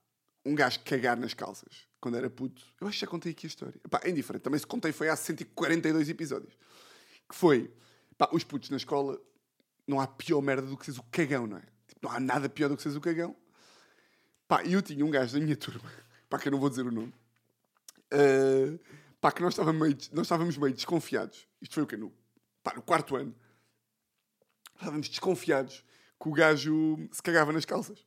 [0.45, 2.63] um gajo cagar nas calças quando era puto.
[2.81, 3.81] Eu acho que já contei aqui a história.
[3.91, 4.43] Pá, é indiferente.
[4.43, 6.55] Também se contei foi há 142 episódios
[7.29, 7.71] que foi,
[8.17, 9.21] pá, os putos na escola,
[9.87, 11.63] não há pior merda do que seres o cagão, não é?
[11.87, 13.37] Tipo, não há nada pior do que seres o cagão.
[14.47, 15.91] Pá, eu tinha um gajo da minha turma,
[16.29, 17.13] pá, que eu não vou dizer o nome,
[18.13, 18.81] uh,
[19.21, 21.47] pá, que nós estávamos, meio, nós estávamos meio desconfiados.
[21.61, 21.97] Isto foi o quê?
[21.97, 22.13] No,
[22.63, 23.35] pá, no quarto ano.
[24.75, 25.85] Estávamos desconfiados
[26.21, 28.05] que o gajo se cagava nas calças.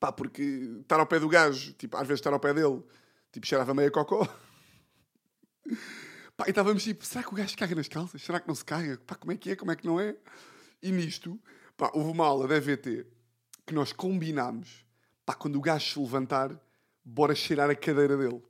[0.00, 0.42] Pá, porque
[0.80, 2.82] estar ao pé do gajo, tipo, às vezes estar ao pé dele,
[3.30, 4.26] tipo, cheirava meio a cocó.
[6.36, 8.22] Pá, e estávamos tipo, será que o gajo caga nas calças?
[8.22, 8.98] Será que não se caga?
[9.06, 9.56] Pá, como é que é?
[9.56, 10.16] Como é que não é?
[10.82, 11.38] E nisto,
[11.76, 13.06] pá, houve uma aula da EVT
[13.66, 14.84] que nós combinámos,
[15.24, 16.58] pá, quando o gajo se levantar,
[17.04, 18.42] bora cheirar a cadeira dele.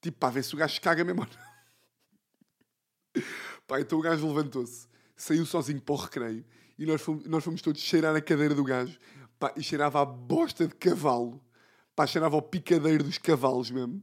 [0.00, 3.22] Tipo, para ver se o gajo caga mesmo ou não.
[3.66, 6.44] Pá, então o gajo levantou-se, saiu sozinho para o recreio
[6.78, 8.98] e nós fomos, nós fomos todos cheirar a cadeira do gajo.
[9.38, 11.42] Pá, e cheirava a bosta de cavalo.
[11.94, 14.02] Pá, cheirava ao picadeiro dos cavalos mesmo.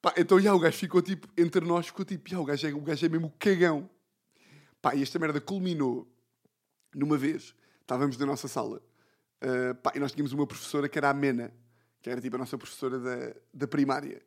[0.00, 2.72] Pá, então já o gajo ficou tipo, entre nós ficou tipo, já o gajo é,
[2.72, 3.88] o gajo é mesmo cagão.
[4.80, 6.06] Pá, e esta merda culminou
[6.94, 8.80] numa vez, estávamos na nossa sala,
[9.42, 11.52] uh, pá, e nós tínhamos uma professora que era a Mena,
[12.00, 14.22] que era tipo a nossa professora da, da primária.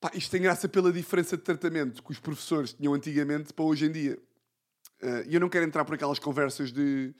[0.00, 3.86] Pá, isto tem graça pela diferença de tratamento que os professores tinham antigamente para hoje
[3.86, 4.18] em dia.
[5.02, 7.14] Uh, e eu não quero entrar por aquelas conversas de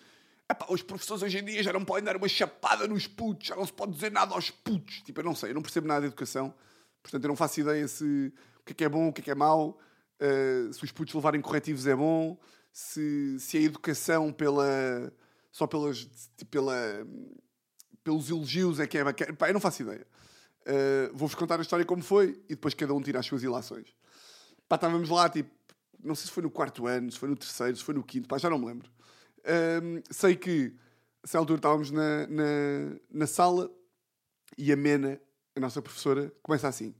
[0.68, 3.66] os professores hoje em dia já não podem dar uma chapada nos putos, já não
[3.66, 5.02] se pode dizer nada aos putos.
[5.02, 6.54] Tipo, eu não sei, eu não percebo nada de educação.
[7.02, 9.24] Portanto, eu não faço ideia se o que é que é bom, o que é
[9.24, 9.78] que é mau,
[10.20, 12.38] uh, se os putos levarem corretivos é bom,
[12.72, 15.12] se, se a educação pela,
[15.52, 17.06] só pelas, tipo, pela,
[18.02, 19.34] pelos elogios é que é bacana.
[19.34, 20.06] Pá, eu não faço ideia.
[20.62, 23.94] Uh, Vou-vos contar a história como foi e depois cada um tira as suas ilações.
[24.66, 25.50] Pá, estávamos lá, tipo,
[26.02, 28.28] não sei se foi no quarto ano, se foi no terceiro, se foi no quinto,
[28.28, 28.90] pá, já não me lembro.
[29.82, 30.74] Um, sei que,
[31.22, 33.70] essa altura, estávamos na, na, na sala
[34.56, 35.20] e a Mena,
[35.56, 36.94] a nossa professora, começa assim.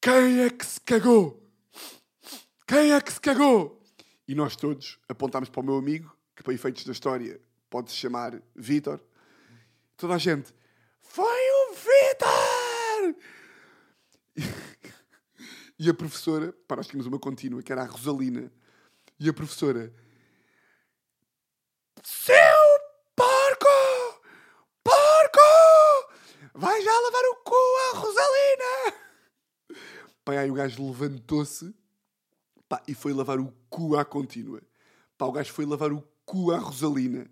[0.00, 1.46] Quem é que se cagou?
[2.66, 3.82] Quem é que se cagou?
[4.26, 8.40] E nós todos apontámos para o meu amigo, que para efeitos da história pode-se chamar
[8.54, 9.00] Vitor.
[9.96, 10.54] Toda a gente,
[11.00, 13.16] foi o Vitor!
[15.82, 18.52] E a professora, para nós tínhamos uma contínua, que era a Rosalina,
[19.18, 19.90] e a professora:
[22.04, 22.34] Seu
[23.16, 24.20] porco!
[24.84, 26.10] Porco!
[26.52, 28.98] Vai já lavar o cu à Rosalina!
[30.22, 31.74] Pai, aí o gajo levantou-se
[32.68, 34.60] pá, e foi lavar o cu à contínua.
[35.16, 37.26] Pá, o gajo foi lavar o cu à Rosalina.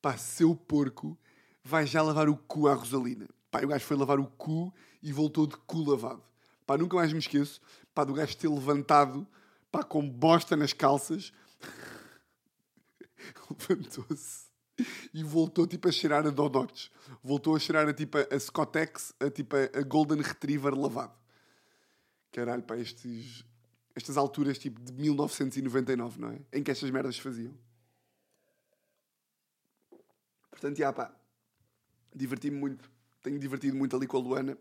[0.00, 1.18] Pá, seu porco,
[1.62, 3.28] vai já lavar o cu à Rosalina.
[3.50, 6.24] Pá, o gajo foi lavar o cu e voltou de cu lavado.
[6.66, 7.60] Pá, nunca mais me esqueço,
[7.94, 9.26] pá, do gajo ter levantado
[9.70, 11.32] pá, com bosta nas calças,
[13.50, 14.46] levantou-se
[15.12, 16.90] e voltou tipo a cheirar a Dodots.
[17.22, 21.14] Voltou a cheirar a tipo a Scottex, a tipo a Golden Retriever lavado.
[22.32, 23.44] Caralho, pá, estes,
[23.94, 26.40] estas alturas tipo de 1999, não é?
[26.52, 27.54] Em que estas merdas faziam.
[30.50, 31.14] Portanto, já pá,
[32.14, 32.90] diverti-me muito.
[33.22, 34.58] Tenho divertido muito ali com a Luana.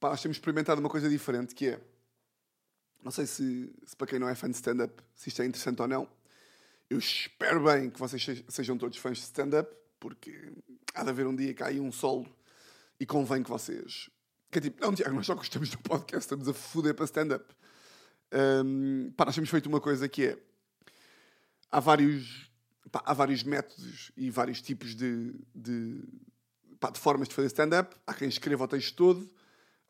[0.00, 1.80] Pá, nós temos experimentado uma coisa diferente que é
[3.02, 5.80] não sei se, se para quem não é fã de stand-up, se isto é interessante
[5.80, 6.08] ou não.
[6.90, 10.52] Eu espero bem que vocês sejam todos fãs de stand-up, porque
[10.94, 12.26] há de haver um dia que há aí um solo
[12.98, 14.10] e convém que vocês.
[14.50, 17.44] Que é tipo, não, Tiago, nós só gostamos do podcast, estamos a foder para stand-up.
[18.32, 20.38] Um, pá, nós temos feito uma coisa que é.
[21.70, 22.50] Há vários,
[22.90, 26.02] pá, há vários métodos e vários tipos de, de,
[26.80, 27.94] pá, de formas de fazer stand-up.
[28.06, 29.30] Há quem escreva o texto todo,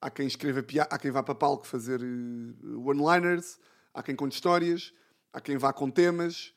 [0.00, 3.58] Há quem escreva há quem vá para palco fazer uh, one-liners,
[3.92, 4.92] há quem conte histórias,
[5.32, 6.54] há quem vá com temas,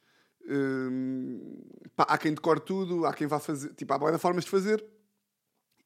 [0.47, 1.61] um,
[1.95, 3.73] pá, há quem decore tudo, há quem vá fazer.
[3.73, 4.83] Tipo, há boa formas de fazer.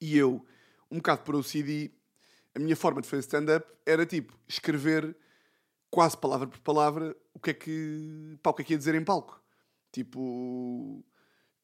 [0.01, 0.45] E eu,
[0.91, 1.91] um bocado por OCD,
[2.53, 5.15] a minha forma de fazer stand-up era tipo escrever
[5.89, 8.95] quase palavra por palavra o que é que, pá, o que, é que ia dizer
[8.95, 9.41] em palco.
[9.91, 10.19] Tipo,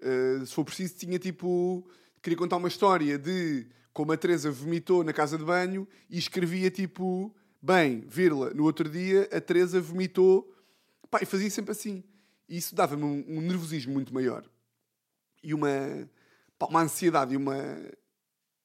[0.02, 1.90] uh, se for preciso, tinha tipo.
[2.22, 6.72] Queria contar uma história de como a Teresa vomitou na casa de banho e escrevia
[6.72, 10.54] tipo, bem, vírgula, no outro dia a Teresa vomitou,
[11.10, 12.04] pá, e fazia sempre assim.
[12.48, 14.46] E isso dava-me um, um, nervosismo muito maior.
[15.44, 15.70] E uma,
[16.58, 17.56] pá, uma ansiedade e uma...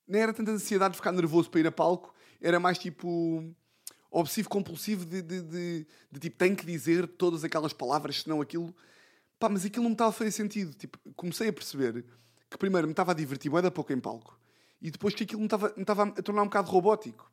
[0.07, 3.45] Nem era tanta ansiedade de ficar nervoso para ir a palco, era mais tipo
[4.09, 8.75] obsessivo compulsivo de, de, de, de, tipo, tenho que dizer todas aquelas palavras, senão aquilo.
[9.39, 10.73] Pá, mas aquilo não me estava a fazer sentido.
[10.75, 12.05] Tipo, comecei a perceber
[12.49, 14.39] que primeiro me estava a divertir, é da pouco em palco
[14.81, 17.31] e depois que aquilo me estava, a tornar um bocado robótico.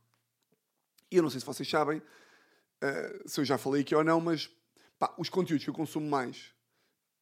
[1.12, 4.19] E eu não sei se vocês sabem, uh, se eu já falei aqui ou não,
[4.19, 4.49] mas
[4.97, 6.53] pá, os conteúdos que eu consumo mais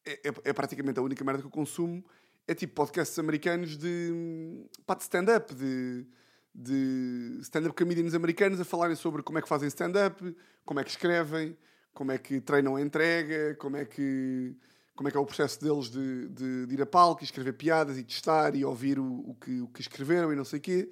[0.06, 2.04] é, é, é, praticamente a única merda que eu consumo.
[2.48, 6.06] É tipo podcasts americanos de, pá, de stand-up, de,
[6.54, 10.90] de stand-up comedians americanos a falarem sobre como é que fazem stand-up, como é que
[10.90, 11.56] escrevem,
[11.94, 14.56] como é que treinam a entrega, como é que
[14.96, 17.54] como é que é o processo deles de, de, de ir a palco e escrever
[17.54, 20.62] piadas e testar e ouvir o, o, que, o que escreveram e não sei o
[20.62, 20.92] quê.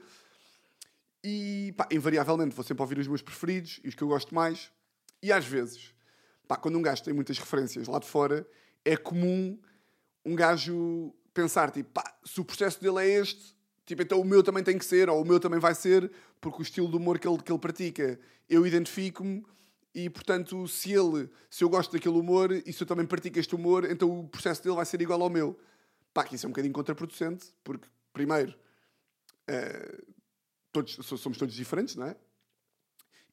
[1.23, 4.71] E, pá, invariavelmente vou sempre ouvir os meus preferidos e os que eu gosto mais.
[5.21, 5.93] E às vezes,
[6.47, 8.47] pá, quando um gajo tem muitas referências lá de fora,
[8.85, 9.59] é comum
[10.25, 14.41] um gajo pensar, tipo, pá, se o processo dele é este, tipo, então o meu
[14.41, 17.19] também tem que ser, ou o meu também vai ser, porque o estilo de humor
[17.19, 19.45] que ele, que ele pratica, eu identifico-me
[20.05, 23.53] e portanto, se ele, se eu gosto daquele humor e se eu também pratico este
[23.53, 25.59] humor, então o processo dele vai ser igual ao meu.
[26.13, 28.55] Pá, que isso é um bocadinho contraproducente, porque, primeiro,
[29.49, 30.13] uh,
[30.71, 32.15] todos, somos todos diferentes, não é?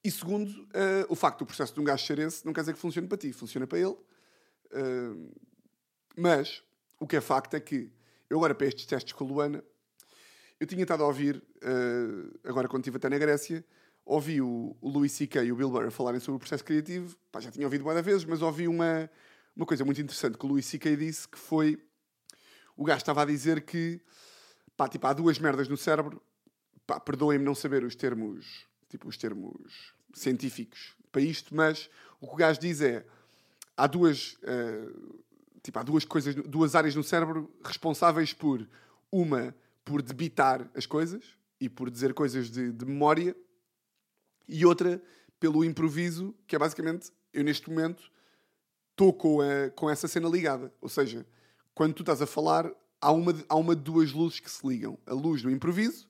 [0.03, 2.75] E segundo, uh, o facto do processo de um gajo ser esse não quer dizer
[2.75, 3.97] que funcione para ti, funciona para ele.
[4.73, 5.33] Uh,
[6.17, 6.65] mas
[6.99, 7.93] o que é facto é que
[8.29, 9.65] eu agora para estes testes com a Luana,
[10.59, 11.45] eu tinha estado a ouvir,
[12.43, 13.63] agora quando estive até na Grécia,
[14.07, 15.43] ouvi o, o Louis C.K.
[15.43, 18.25] e o Bill Burr falarem sobre o processo criativo, Pá, já tinha ouvido várias vezes,
[18.25, 19.11] mas ouvi uma,
[19.55, 20.97] uma coisa muito interessante que o Louis C.K.
[20.97, 21.77] disse, que foi,
[22.77, 24.01] o gajo estava a dizer que,
[24.77, 26.23] pá, tipo, há duas merdas no cérebro,
[26.87, 31.91] pá, perdoem-me não saber os termos, tipo, os termos científicos para isto, mas
[32.21, 33.05] o que o gajo diz é,
[33.77, 35.21] há duas, uh,
[35.63, 38.67] tipo, há duas coisas, duas áreas no cérebro responsáveis por,
[39.11, 41.25] uma, por debitar as coisas,
[41.61, 43.35] e por dizer coisas de, de memória,
[44.49, 45.03] e outra
[45.39, 48.11] pelo improviso, que é basicamente, eu neste momento
[48.91, 49.39] estou com,
[49.75, 50.73] com essa cena ligada.
[50.81, 51.27] Ou seja,
[51.75, 54.99] quando tu estás a falar, há uma, há uma de duas luzes que se ligam.
[55.07, 56.09] A luz do improviso,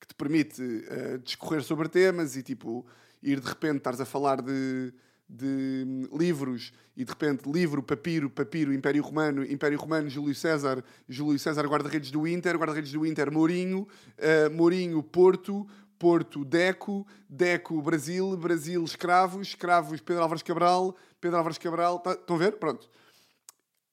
[0.00, 2.86] que te permite uh, discorrer sobre temas e tipo
[3.22, 4.92] ir de repente estares a falar de,
[5.28, 11.38] de livros e de repente livro, papiro, papiro, Império Romano, Império Romano, Júlio César, Júlio
[11.38, 15.66] César, guarda-redes do Inter, guarda-redes do Inter, Mourinho, uh, Mourinho, Porto,
[15.98, 21.98] Porto, Deco, Deco, Brasil, Brasil, escravos, escravos, Pedro Álvares Cabral, Pedro Álvares Cabral.
[22.00, 22.58] Tá, estão a ver?
[22.58, 22.88] Pronto.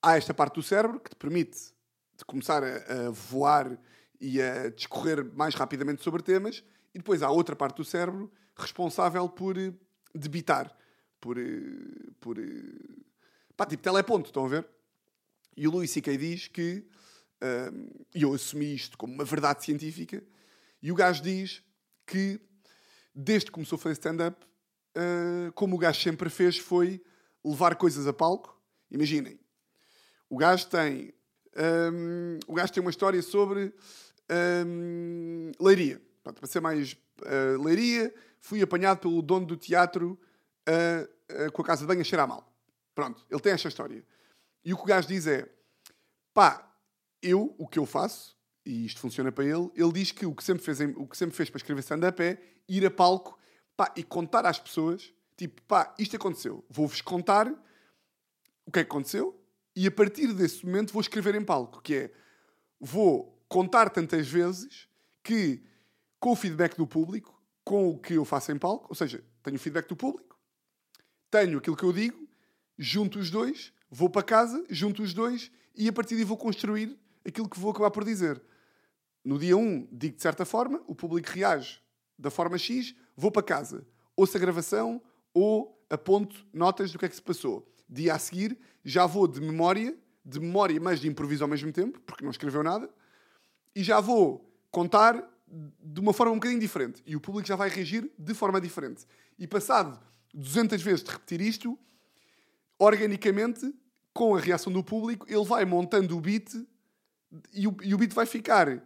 [0.02, 1.74] Há esta parte do cérebro que te permite
[2.18, 3.78] de começar a, a voar
[4.20, 9.28] e a discorrer mais rapidamente sobre temas, e depois há outra parte do cérebro responsável
[9.28, 9.74] por eh,
[10.14, 10.76] debitar,
[11.20, 11.38] por.
[11.38, 13.02] Eh, por eh,
[13.58, 14.68] pá, tipo teleponto, estão a ver?
[15.58, 16.18] E o Louis C.K.
[16.18, 16.86] diz que,
[18.16, 20.24] e eu assumi isto como uma verdade científica,
[20.82, 21.62] e o gajo diz
[22.06, 22.40] que,
[23.14, 24.46] desde que começou a fazer stand-up,
[24.98, 27.02] uh, como o gajo sempre fez, foi
[27.44, 28.60] levar coisas a palco.
[28.90, 29.40] Imaginem,
[30.30, 31.14] o gajo tem,
[31.94, 33.74] um, o gajo tem uma história sobre
[34.66, 36.02] um, leiria.
[36.24, 40.20] Pronto, para ser mais uh, leiria, fui apanhado pelo dono do teatro
[40.68, 42.48] uh, com a casa de banho a cheirar mal.
[42.94, 44.04] Pronto, ele tem esta história.
[44.64, 45.50] E o que o gajo diz é:
[46.34, 46.72] pá,
[47.22, 50.44] eu, o que eu faço, e isto funciona para ele, ele diz que o que
[50.44, 53.38] sempre fez, o que sempre fez para escrever stand-up é ir a palco
[53.76, 57.48] pá, e contar às pessoas, tipo, pá, isto aconteceu, vou-vos contar
[58.66, 59.40] o que é que aconteceu
[59.76, 62.12] e a partir desse momento vou escrever em palco, que é,
[62.80, 64.88] vou contar tantas vezes
[65.24, 65.64] que
[66.20, 69.56] com o feedback do público, com o que eu faço em palco, ou seja, tenho
[69.56, 70.38] o feedback do público,
[71.30, 72.28] tenho aquilo que eu digo,
[72.78, 76.98] junto os dois, vou para casa, junto os dois e a partir daí vou construir
[77.26, 78.42] aquilo que vou acabar por dizer.
[79.24, 81.80] No dia 1, digo de certa forma, o público reage
[82.18, 83.86] da forma X, vou para casa.
[84.16, 85.02] Ouço a gravação
[85.34, 87.68] ou aponto notas do que é que se passou.
[87.88, 92.00] Dia a seguir, já vou de memória, de memória, mas de improviso ao mesmo tempo,
[92.02, 92.90] porque não escreveu nada,
[93.76, 97.04] e já vou contar de uma forma um bocadinho diferente.
[97.06, 99.06] E o público já vai reagir de forma diferente.
[99.38, 100.00] E passado
[100.34, 101.78] 200 vezes de repetir isto,
[102.80, 103.74] organicamente,
[104.14, 106.54] com a reação do público, ele vai montando o beat
[107.54, 108.82] e o, e o beat vai ficar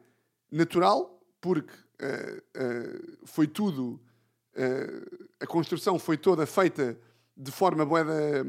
[0.52, 4.00] natural, porque uh, uh, foi tudo,
[4.56, 6.98] uh, a construção foi toda feita
[7.36, 8.46] de forma boeda.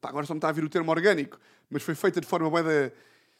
[0.00, 1.38] pá, agora só me está a vir o termo orgânico,
[1.70, 2.92] mas foi feita de forma boeda.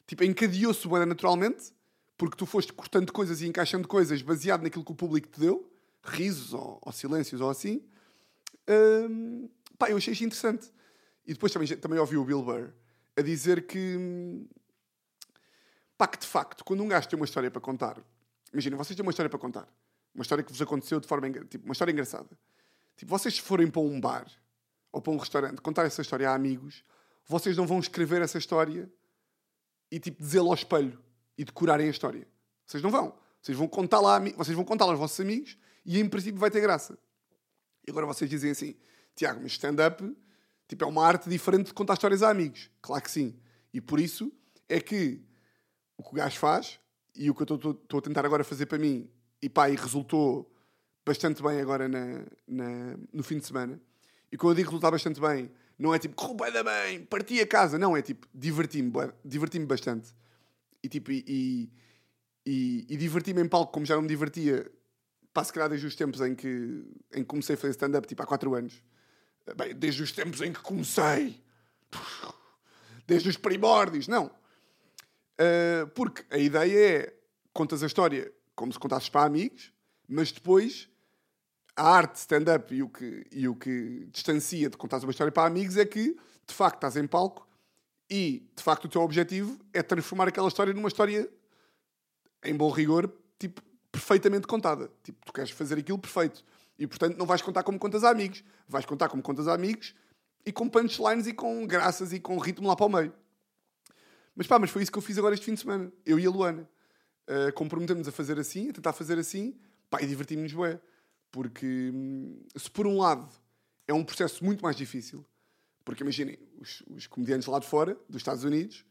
[0.07, 1.73] Tipo, encadeou-se boeda naturalmente,
[2.17, 5.71] porque tu foste cortando coisas e encaixando coisas baseado naquilo que o público te deu,
[6.03, 7.83] risos ou, ou silêncios ou assim.
[8.69, 10.73] Um, pá, eu achei isto interessante.
[11.27, 12.73] E depois também, também ouvi o Bill Burr
[13.17, 14.47] a dizer que
[15.99, 18.01] Pá, que de facto, quando um gajo tem uma história para contar,
[18.53, 19.69] imagina, vocês têm uma história para contar,
[20.15, 22.29] uma história que vos aconteceu de forma, tipo, uma história engraçada.
[22.97, 24.27] Tipo, vocês forem para um bar
[24.93, 26.85] ou para um restaurante contar essa história a amigos,
[27.27, 28.91] vocês não vão escrever essa história
[29.91, 30.99] e tipo dizê-la ao espelho
[31.37, 32.27] e decorarem a história.
[32.65, 33.19] Vocês não vão.
[33.43, 36.99] Vocês vão contá-la vocês vão contá-la aos vossos amigos e em princípio vai ter graça.
[37.87, 38.77] E agora vocês dizem assim,
[39.15, 40.17] Tiago, mas stand-up
[40.69, 42.71] tipo, é uma arte diferente de contar histórias a amigos.
[42.81, 43.39] Claro que sim.
[43.73, 44.33] E por isso
[44.69, 45.23] é que
[45.99, 46.81] o que o gajo faz
[47.15, 49.11] e o que eu estou a tentar agora fazer para mim,
[49.43, 50.51] e pá, e resultou
[51.05, 53.81] bastante bem agora na, na, no fim de semana.
[54.31, 57.47] E quando eu digo resultar bastante bem, não é tipo, correu da bem, parti a
[57.47, 57.79] casa.
[57.79, 58.93] Não, é tipo, diverti-me
[59.25, 60.15] diverti bastante.
[60.83, 61.73] E tipo, e,
[62.47, 64.71] e, e diverti-me em palco como já não me divertia,
[65.33, 68.23] pá, se calhar desde os tempos em que, em que comecei a fazer stand-up, tipo
[68.23, 68.83] há 4 anos.
[69.57, 71.43] Bem, desde os tempos em que comecei.
[73.07, 74.07] Desde os primórdios.
[74.07, 74.31] Não.
[75.41, 77.15] Uh, porque a ideia é
[77.53, 79.73] contas a história como se contasses para amigos,
[80.09, 80.89] mas depois
[81.77, 85.47] a arte stand-up e, o que, e o que distancia de contar uma história para
[85.47, 86.17] amigos é que
[86.47, 87.47] de facto estás em palco
[88.11, 91.31] e de facto o teu objetivo é transformar aquela história numa história
[92.43, 94.91] em bom rigor, tipo perfeitamente contada.
[95.03, 96.45] Tipo, tu queres fazer aquilo perfeito.
[96.79, 98.45] E, portanto, não vais contar como contas a amigos.
[98.69, 99.95] Vais contar como contas a amigos
[100.47, 103.13] e com punchlines e com graças e com ritmo lá para o meio.
[104.39, 105.93] Mas pá, mas foi isso que eu fiz agora este fim de semana.
[106.07, 106.71] Eu e a Luana.
[107.27, 109.59] Uh, comprometemos a fazer assim, a tentar fazer assim,
[109.91, 110.81] pá, e divertimos-nos bué.
[111.33, 113.29] Porque hum, se por um lado
[113.89, 115.27] é um processo muito mais difícil,
[115.85, 118.87] porque imaginem, os, os comediantes lá de fora, dos Estados Unidos,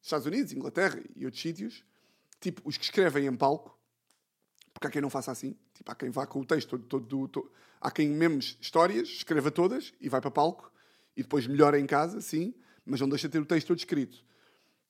[0.00, 1.82] Estados Unidos, Inglaterra e outros sítios,
[2.40, 3.76] tipo, os que escrevem em palco,
[4.72, 7.28] porque há quem não faça assim, tipo, há quem vá com o texto todo, todo,
[7.28, 10.72] todo há quem mesmo histórias, escreva todas e vai para palco
[11.16, 14.24] e depois melhora em casa, sim, mas não deixa de ter o texto todo escrito.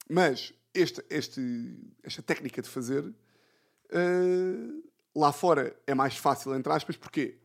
[0.09, 4.85] Mas este, este, esta técnica de fazer uh,
[5.15, 7.39] lá fora é mais fácil, entre aspas, porquê?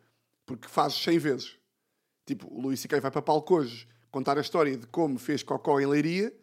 [0.46, 1.58] Porque fazes 100 vezes.
[2.26, 3.00] Tipo, o Luís C.K.
[3.00, 6.34] vai para palco hoje contar a história de como fez cocó em Leiria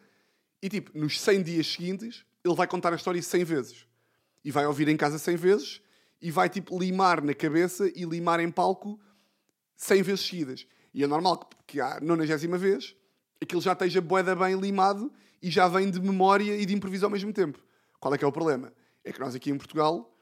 [0.61, 3.85] e, tipo, nos 100 dias seguintes, ele vai contar a história 100 vezes.
[4.43, 5.81] E vai ouvir em casa 100 vezes
[6.21, 8.99] e vai, tipo, limar na cabeça e limar em palco
[9.77, 10.67] 100 vezes seguidas.
[10.93, 12.95] E é normal que à 90 vez
[13.41, 15.11] aquilo já esteja boeda bem limado
[15.41, 17.59] e já vem de memória e de improviso ao mesmo tempo.
[17.99, 18.73] Qual é que é o problema?
[19.03, 20.13] É que nós aqui em Portugal,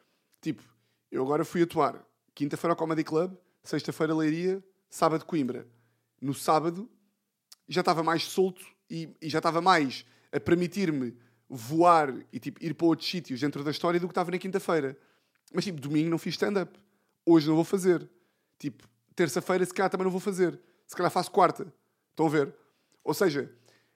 [0.42, 0.64] tipo,
[1.12, 5.68] eu agora fui atuar quinta-feira ao Comedy Club, sexta-feira Leiria, sábado Coimbra.
[6.22, 6.90] No sábado
[7.68, 11.18] já estava mais solto e, e já estava mais a permitir-me
[11.50, 14.98] voar e tipo, ir para outros sítios dentro da história do que estava na quinta-feira.
[15.54, 16.78] Mas tipo, domingo não fiz stand-up.
[17.26, 18.10] Hoje não vou fazer.
[18.60, 20.60] Tipo, terça-feira se calhar também não vou fazer.
[20.86, 21.72] Se calhar faço quarta.
[22.12, 22.54] Estão a ver?
[23.04, 23.52] Ou seja,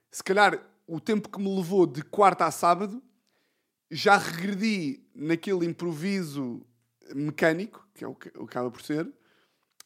[0.09, 3.01] se calhar o tempo que me levou de quarta a sábado
[3.89, 6.65] já regredi naquele improviso
[7.13, 9.11] mecânico, que é o que acaba por ser,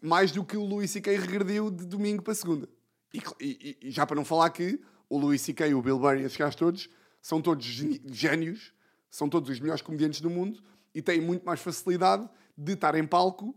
[0.01, 1.17] mais do que o Luís C.K.
[1.17, 2.69] regrediu de domingo para segunda.
[3.13, 4.79] E, e, e, já para não falar que
[5.09, 6.89] o Luís C.K., o Bill Burr e esses gajos todos
[7.21, 8.73] são todos génios,
[9.09, 10.61] são todos os melhores comediantes do mundo
[10.93, 13.55] e têm muito mais facilidade de estar em palco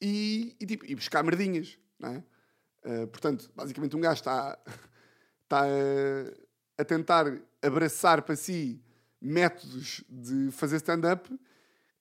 [0.00, 1.78] e, e, tipo, e buscar merdinhas.
[1.98, 2.24] Não é?
[2.84, 4.58] Uh, portanto, basicamente um gajo está,
[5.44, 5.66] está a,
[6.82, 7.26] a tentar
[7.62, 8.82] abraçar para si
[9.20, 11.32] métodos de fazer stand-up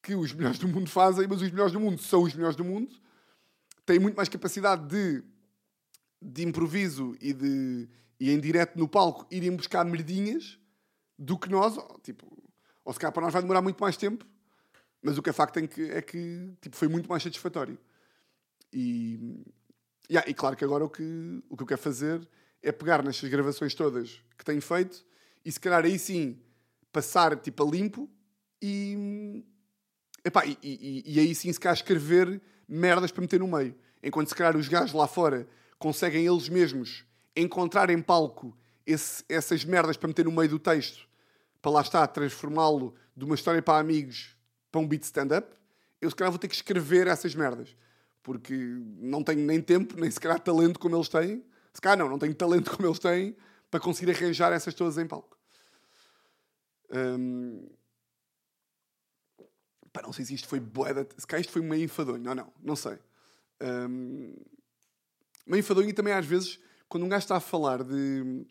[0.02, 2.66] que os melhores do mundo fazem, mas os melhores do mundo são os melhores do
[2.66, 3.00] mundo,
[3.86, 5.24] têm muito mais capacidade de,
[6.22, 7.88] de improviso e, de,
[8.20, 10.58] e em direto no palco irem buscar merdinhas
[11.18, 12.26] do que nós, tipo,
[12.84, 14.26] ou se calhar para nós vai demorar muito mais tempo,
[15.04, 17.78] mas o que é facto é que, é que tipo, foi muito mais satisfatório.
[18.74, 19.44] E,
[20.10, 22.28] yeah, e claro que agora o que, o que eu quero fazer
[22.62, 25.04] é pegar nestas gravações todas que tenho feito
[25.44, 26.40] e se calhar aí sim
[26.92, 28.10] passar tipo a limpo
[28.62, 29.44] e,
[30.24, 33.76] epá, e, e, e aí sim se calhar escrever merdas para meter no meio.
[34.04, 35.48] Enquanto se calhar os gajos lá fora
[35.80, 37.06] conseguem eles mesmos
[37.36, 38.56] encontrar em palco
[38.86, 41.08] esse, essas merdas para meter no meio do texto
[41.62, 44.36] para lá estar, transformá-lo de uma história para amigos
[44.72, 45.56] para um beat stand-up,
[46.00, 47.76] eu se calhar vou ter que escrever essas merdas.
[48.24, 48.54] Porque
[49.00, 51.44] não tenho nem tempo, nem se calhar talento como eles têm.
[51.74, 53.36] Se calhar não, não tenho talento como eles têm
[53.70, 55.38] para conseguir arranjar essas todas em palco.
[56.92, 57.68] Hum...
[59.94, 61.08] Pá, não sei se isto foi boeda.
[61.18, 62.24] Se calhar isto foi meio enfadonho.
[62.24, 62.98] Não, não, não sei.
[63.62, 64.36] Um...
[65.46, 68.46] Meio enfadonho e também às vezes, quando um gajo está a falar de.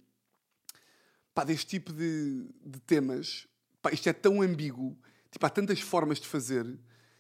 [1.35, 3.47] Pá, deste tipo de, de temas,
[3.81, 4.99] pá, isto é tão ambíguo.
[5.31, 6.67] Tipo, há tantas formas de fazer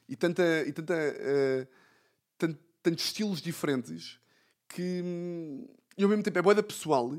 [0.09, 0.43] e tanta.
[0.67, 1.69] E tanta uh,
[2.37, 4.19] tant, tantos estilos diferentes
[4.69, 5.03] que.
[5.05, 7.11] Hum, e ao mesmo tempo é boeda pessoal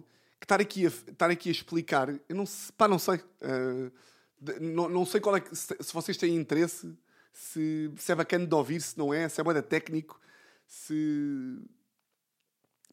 [0.42, 2.46] que estar aqui a, estar aqui a explicar, eu não,
[2.76, 3.18] pá, não sei.
[3.18, 3.92] Uh,
[4.60, 6.92] não, não sei qual é que, se, se, vocês têm interesse,
[7.32, 10.20] se, se é bacana de ouvir, se não é, se é boeda técnico,
[10.66, 11.62] se.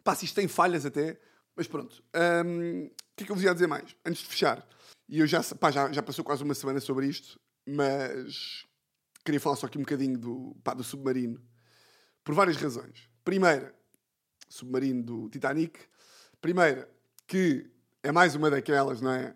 [0.05, 1.19] Pá, se isto tem falhas até.
[1.57, 2.05] Mas pronto.
[2.45, 3.97] Um, o que é que eu vos ia dizer mais?
[4.05, 4.69] Antes de fechar.
[5.09, 8.67] E eu já, pá, já, já passou quase uma semana sobre isto, mas
[9.25, 11.43] queria falar só aqui um bocadinho do, pá, do submarino.
[12.23, 13.09] Por várias razões.
[13.25, 13.75] Primeira,
[14.49, 15.81] submarino do Titanic.
[16.41, 16.89] Primeira,
[17.27, 17.71] que
[18.03, 19.35] é mais uma daquelas, não é?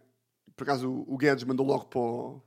[0.57, 2.43] Por acaso o Guedes mandou logo para o,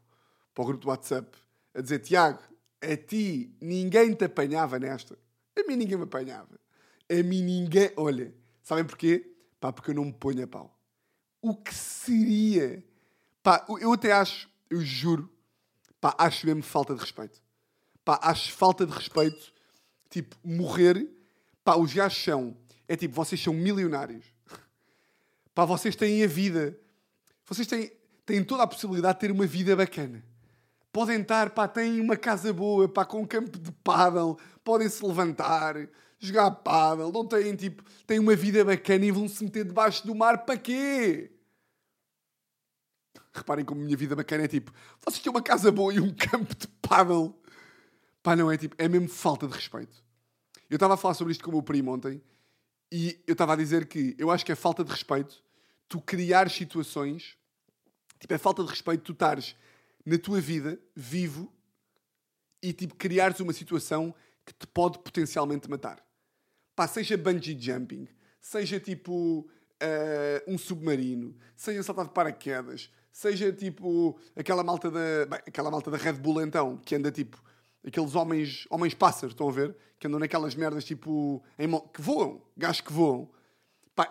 [0.53, 1.37] para o grupo do WhatsApp
[1.73, 2.39] a dizer: Tiago,
[2.81, 5.17] a ti ninguém te apanhava nesta.
[5.57, 6.59] A mim ninguém me apanhava.
[7.09, 7.91] A mim ninguém.
[7.97, 9.31] Olha, sabem porquê?
[9.59, 10.77] Pá, porque eu não me ponho a pau.
[11.41, 12.83] O que seria?
[13.43, 15.29] Pá, eu até acho, eu juro,
[16.01, 17.39] pá, acho mesmo falta de respeito.
[18.03, 19.53] Pá, acho falta de respeito,
[20.09, 21.07] tipo, morrer.
[21.65, 22.55] Pá, os gajos são,
[22.87, 24.23] é tipo, vocês são milionários.
[25.55, 26.79] Pá, vocês têm a vida.
[27.43, 27.91] Vocês têm,
[28.23, 30.23] têm toda a possibilidade de ter uma vida bacana.
[30.93, 35.03] Podem estar, pá, têm uma casa boa, pá, com um campo de paddle, podem se
[35.03, 35.75] levantar,
[36.19, 40.13] jogar paddle, não têm, tipo, têm uma vida bacana e vão se meter debaixo do
[40.13, 41.31] mar para quê?
[43.33, 44.71] Reparem como a minha vida bacana é tipo,
[45.03, 47.35] vocês têm uma casa boa e um campo de paddle.
[48.21, 50.04] Pá, não é tipo, é mesmo falta de respeito.
[50.69, 52.21] Eu estava a falar sobre isto com o meu primo ontem
[52.91, 55.43] e eu estava a dizer que eu acho que é falta de respeito
[55.87, 57.37] tu criar situações,
[58.19, 59.55] tipo, é falta de respeito tu estares
[60.05, 61.51] na tua vida, vivo,
[62.61, 64.13] e tipo, criares uma situação
[64.45, 66.03] que te pode potencialmente matar.
[66.75, 68.07] Pá, seja bungee jumping,
[68.39, 69.47] seja tipo uh,
[70.51, 75.25] um submarino, seja saltar de paraquedas, seja tipo aquela malta da.
[75.27, 77.41] Bem, aquela malta da Red Bull então, que anda tipo.
[77.85, 79.75] Aqueles homens, homens pássaros, estão a ver?
[79.99, 81.43] Que andam naquelas merdas tipo.
[81.57, 83.29] Em, que voam, gajos que voam.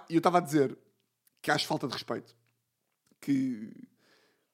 [0.09, 0.79] E eu estava a dizer
[1.43, 2.37] que acho falta de respeito.
[3.21, 3.71] Que.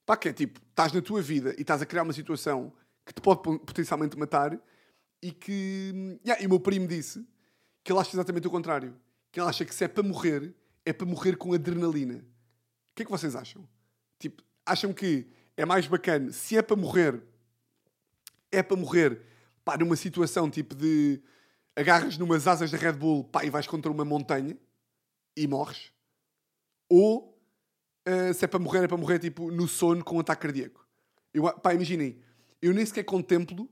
[0.06, 2.72] Pá, que é tipo, estás na tua vida e estás a criar uma situação
[3.04, 4.58] que te pode potencialmente matar
[5.22, 6.18] e que.
[6.24, 7.24] Yeah, e o meu primo disse
[7.84, 8.96] que ele acha exatamente o contrário.
[9.30, 10.54] Que ele acha que se é para morrer,
[10.84, 12.16] é para morrer com adrenalina.
[12.16, 13.68] O que é que vocês acham?
[14.18, 17.22] Tipo, acham que é mais bacana, se é para morrer,
[18.53, 19.20] é para morrer,
[19.64, 21.22] pá, numa situação tipo de
[21.76, 24.57] agarras numas asas da Red Bull, pá, e vais contra uma montanha
[25.36, 25.92] e morres.
[26.88, 27.40] Ou
[28.07, 30.86] uh, se é para morrer, é para morrer tipo no sono com um ataque cardíaco.
[31.32, 32.20] Eu, pá, imaginem,
[32.61, 33.68] eu nem sequer contemplo.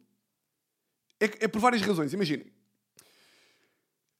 [1.20, 2.53] É, é por várias razões, imaginem.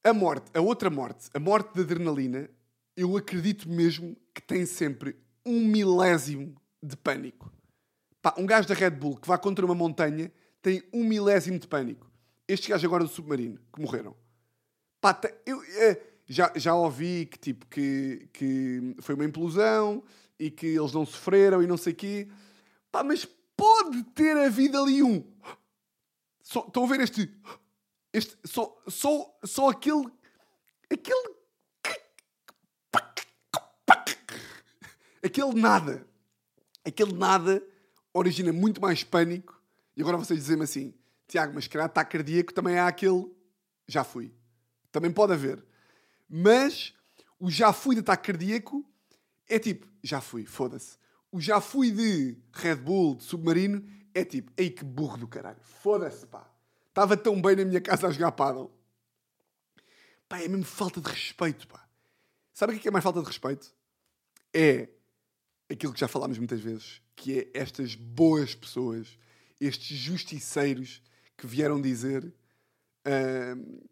[0.03, 2.49] A morte, a outra morte, a morte da adrenalina,
[2.95, 7.51] eu acredito mesmo que tem sempre um milésimo de pânico.
[8.21, 10.31] Pá, um gajo da Red Bull que vai contra uma montanha
[10.61, 12.09] tem um milésimo de pânico.
[12.47, 14.15] Estes gajos agora do submarino, que morreram.
[14.99, 20.03] Pá, eu, é, já, já ouvi que, tipo, que, que foi uma implosão
[20.37, 22.27] e que eles não sofreram e não sei o quê.
[22.91, 25.23] Pá, mas pode ter havido ali um...
[26.41, 27.31] Só, estão a ver este...
[28.11, 30.07] este só, só, só aquele...
[30.91, 31.39] Aquele
[35.23, 36.07] aquele nada,
[36.83, 37.63] aquele nada
[38.13, 39.58] origina muito mais pânico.
[39.99, 40.93] E agora vocês dizem-me assim,
[41.27, 43.29] Tiago, mas calhar ataque cardíaco também há aquele.
[43.85, 44.33] Já fui.
[44.93, 45.61] Também pode haver.
[46.29, 46.93] Mas
[47.37, 48.89] o já fui de ataque cardíaco
[49.45, 50.97] é tipo, já fui, foda-se.
[51.29, 55.59] O já fui de Red Bull, de submarino, é tipo, ei que burro do caralho,
[55.61, 56.49] foda-se, pá.
[56.87, 58.73] Estava tão bem na minha casa a jogar paddle.
[60.29, 61.85] Pá, é mesmo falta de respeito, pá.
[62.53, 63.75] Sabe o que é, é mais falta de respeito?
[64.53, 64.87] É
[65.69, 69.19] aquilo que já falámos muitas vezes, que é estas boas pessoas,
[69.59, 71.01] estes justiceiros
[71.37, 73.87] que vieram dizer uh,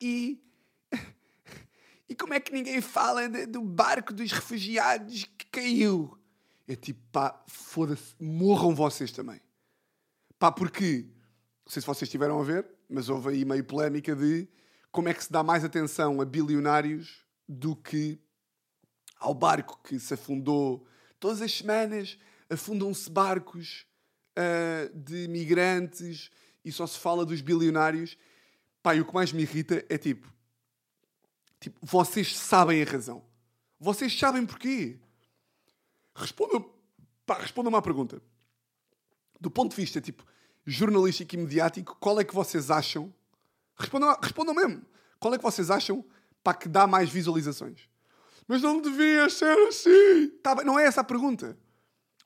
[0.00, 0.42] e
[2.08, 6.18] e como é que ninguém fala de, do barco dos refugiados que caiu?
[6.66, 9.40] É tipo, pá, foda-se, morram vocês também.
[10.38, 11.06] Pá, porque,
[11.64, 14.48] não sei se vocês estiveram a ver, mas houve aí meio polémica de
[14.90, 18.20] como é que se dá mais atenção a bilionários do que
[19.18, 20.86] ao barco que se afundou
[21.22, 22.18] Todas as semanas
[22.50, 23.86] afundam-se barcos
[24.38, 26.30] uh, de migrantes
[26.64, 28.16] e só se fala dos bilionários.
[28.82, 30.32] Pá, e o que mais me irrita é tipo,
[31.60, 33.24] tipo, vocês sabem a razão.
[33.78, 34.98] Vocês sabem porquê.
[36.14, 36.72] Respondam,
[37.24, 38.22] pá, respondam-me à pergunta.
[39.40, 40.24] Do ponto de vista, tipo,
[40.64, 43.12] jornalístico e mediático, qual é que vocês acham?
[43.76, 44.82] Respondam, respondam mesmo.
[45.18, 46.04] Qual é que vocês acham
[46.42, 47.88] para que dá mais visualizações?
[48.46, 50.28] Mas não devia ser assim.
[50.42, 51.56] Tá não é essa a pergunta.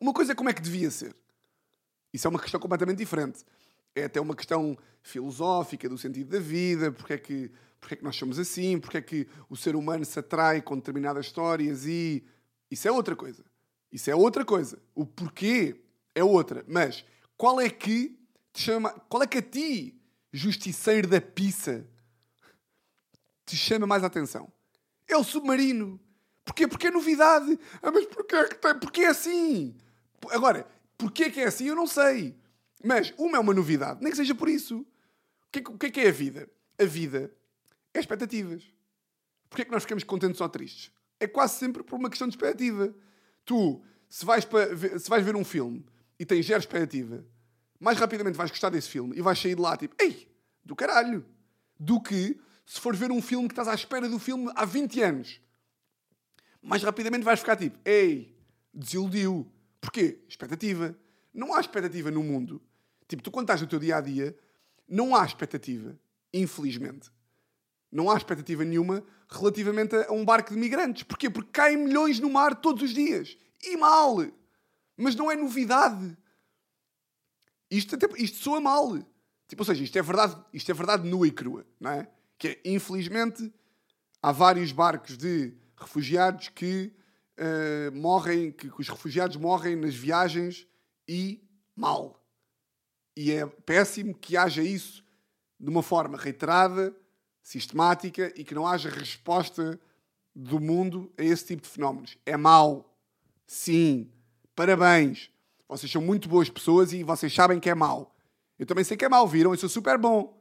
[0.00, 1.14] Uma coisa é como é que devia ser.
[2.16, 3.44] Isso é uma questão completamente diferente.
[3.94, 8.04] É até uma questão filosófica do sentido da vida, porque é que, porque é que
[8.04, 12.24] nós somos assim, porque é que o ser humano se atrai com determinadas histórias e.
[12.70, 13.44] Isso é outra coisa.
[13.92, 14.78] Isso é outra coisa.
[14.94, 15.76] O porquê
[16.14, 16.64] é outra.
[16.66, 17.04] Mas
[17.36, 18.18] qual é que
[18.50, 18.90] te chama.
[19.10, 20.00] Qual é que a ti,
[20.32, 21.86] justiceiro da pizza,
[23.44, 24.50] te chama mais atenção?
[25.06, 26.00] É o submarino.
[26.46, 26.66] Porquê?
[26.66, 27.58] Porque é novidade.
[27.82, 28.78] Ah, mas porquê é que tem?
[28.78, 29.76] Porque é assim.
[30.30, 32.36] Agora, porquê que é assim eu não sei.
[32.84, 34.80] Mas uma é uma novidade, nem que seja por isso.
[34.80, 34.86] O
[35.50, 36.50] que, é, que é que é a vida?
[36.78, 37.32] A vida
[37.94, 38.64] é expectativas.
[39.48, 40.92] Porquê é que nós ficamos contentes ou tristes?
[41.18, 42.94] É quase sempre por uma questão de expectativa.
[43.44, 45.84] Tu, se vais, para, se vais ver um filme
[46.18, 47.24] e tens zero expectativa,
[47.80, 50.28] mais rapidamente vais gostar desse filme e vais sair de lá tipo, ei,
[50.64, 51.24] do caralho.
[51.78, 55.02] Do que se for ver um filme que estás à espera do filme há 20
[55.02, 55.40] anos
[56.66, 58.36] mais rapidamente vais ficar tipo, ei,
[58.74, 59.50] desiludiu.
[59.86, 60.18] Porquê?
[60.28, 60.98] Expectativa.
[61.32, 62.60] Não há expectativa no mundo.
[63.06, 64.36] Tipo, tu quando estás no teu dia a dia,
[64.88, 65.96] não há expectativa.
[66.34, 67.08] Infelizmente.
[67.92, 71.04] Não há expectativa nenhuma relativamente a um barco de migrantes.
[71.04, 71.30] Porquê?
[71.30, 73.38] Porque caem milhões no mar todos os dias.
[73.62, 74.16] E mal.
[74.96, 76.18] Mas não é novidade.
[77.70, 78.98] Isto, até, isto soa mal.
[79.46, 82.08] Tipo, ou seja, isto é verdade, isto é verdade nua e crua, não é?
[82.36, 83.54] Que é, infelizmente,
[84.20, 86.92] há vários barcos de refugiados que
[87.38, 90.66] uh, morrem, que, que, os refugiados morrem nas viagens
[91.08, 91.42] e
[91.74, 92.22] mal.
[93.16, 95.04] E é péssimo que haja isso
[95.58, 96.94] de uma forma reiterada,
[97.42, 99.80] sistemática e que não haja resposta
[100.34, 102.18] do mundo a esse tipo de fenómenos.
[102.26, 102.94] É mau.
[103.46, 104.10] Sim.
[104.54, 105.30] Parabéns.
[105.68, 108.14] Vocês são muito boas pessoas e vocês sabem que é mau.
[108.58, 109.52] Eu também sei que é mau, viram?
[109.52, 110.38] Eu sou super bom.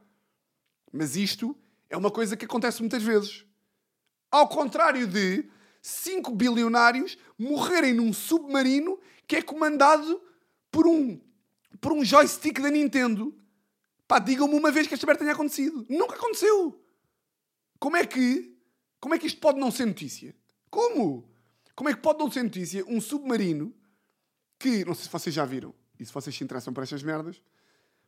[0.91, 1.55] Mas isto
[1.89, 3.45] é uma coisa que acontece muitas vezes.
[4.31, 5.49] Ao contrário de
[5.85, 10.19] 5 bilionários morrerem num submarino que é comandado
[10.71, 11.21] por um,
[11.79, 13.37] por um joystick da Nintendo.
[14.07, 15.85] Pá, digam-me uma vez que esta merda tenha acontecido.
[15.87, 16.83] Nunca aconteceu.
[17.77, 18.57] Como é que,
[18.99, 20.35] como é que isto pode não ser notícia?
[20.71, 21.29] Como?
[21.75, 23.71] Como é que pode não ser notícia um submarino
[24.57, 27.39] que, não sei se vocês já viram, e se vocês se interessam por estas merdas,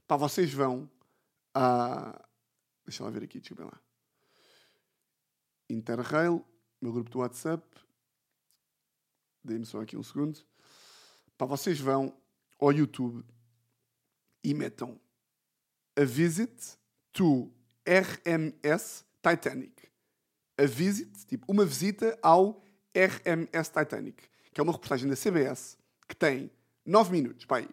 [0.07, 0.89] pá, vocês vão
[1.53, 2.25] a...
[2.84, 3.80] Deixa lá ver aqui, desculpem lá.
[5.69, 6.43] Interrail,
[6.82, 7.65] meu grupo do WhatsApp.
[9.43, 10.39] Dê-me só aqui um segundo.
[11.38, 12.15] Pá, vocês vão
[12.59, 13.23] ao YouTube
[14.43, 14.99] e metam
[15.95, 16.78] a visit
[17.11, 17.51] to
[17.86, 19.88] RMS Titanic.
[20.57, 22.63] A visit, tipo, uma visita ao
[22.93, 26.49] RMS Titanic, que é uma reportagem da CBS que tem
[26.86, 27.69] 9 minutos, pá, aí,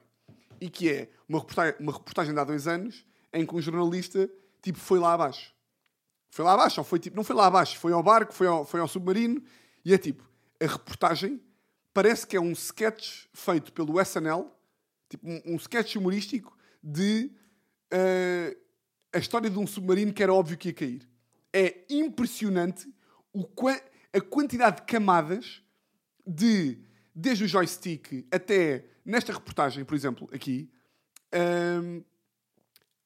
[0.60, 4.30] e que é uma reportagem, uma reportagem de há dois anos em que um jornalista,
[4.60, 5.54] tipo, foi lá abaixo.
[6.34, 8.64] Foi lá abaixo, ou foi tipo, não foi lá abaixo, foi ao barco, foi ao,
[8.64, 9.40] foi ao submarino,
[9.84, 10.28] e é tipo,
[10.60, 11.40] a reportagem
[11.92, 14.50] parece que é um sketch feito pelo SNL,
[15.08, 17.30] tipo, um, um sketch humorístico de
[17.92, 18.58] uh,
[19.12, 21.08] a história de um submarino que era óbvio que ia cair.
[21.52, 22.92] É impressionante
[23.32, 23.46] o,
[24.12, 25.62] a quantidade de camadas
[26.26, 26.80] de,
[27.14, 30.68] desde o joystick até nesta reportagem, por exemplo, aqui,
[31.32, 32.02] um,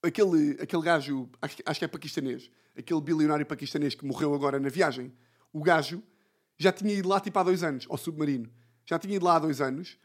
[0.02, 4.68] aquele, aquele gajo, acho, acho que é paquistanês, aquele bilionário paquistanês que morreu agora na
[4.68, 5.12] viagem,
[5.52, 6.02] o gajo
[6.56, 8.50] já tinha ido lá tipo há dois anos, ao submarino.
[8.86, 9.98] Já tinha ido lá há dois anos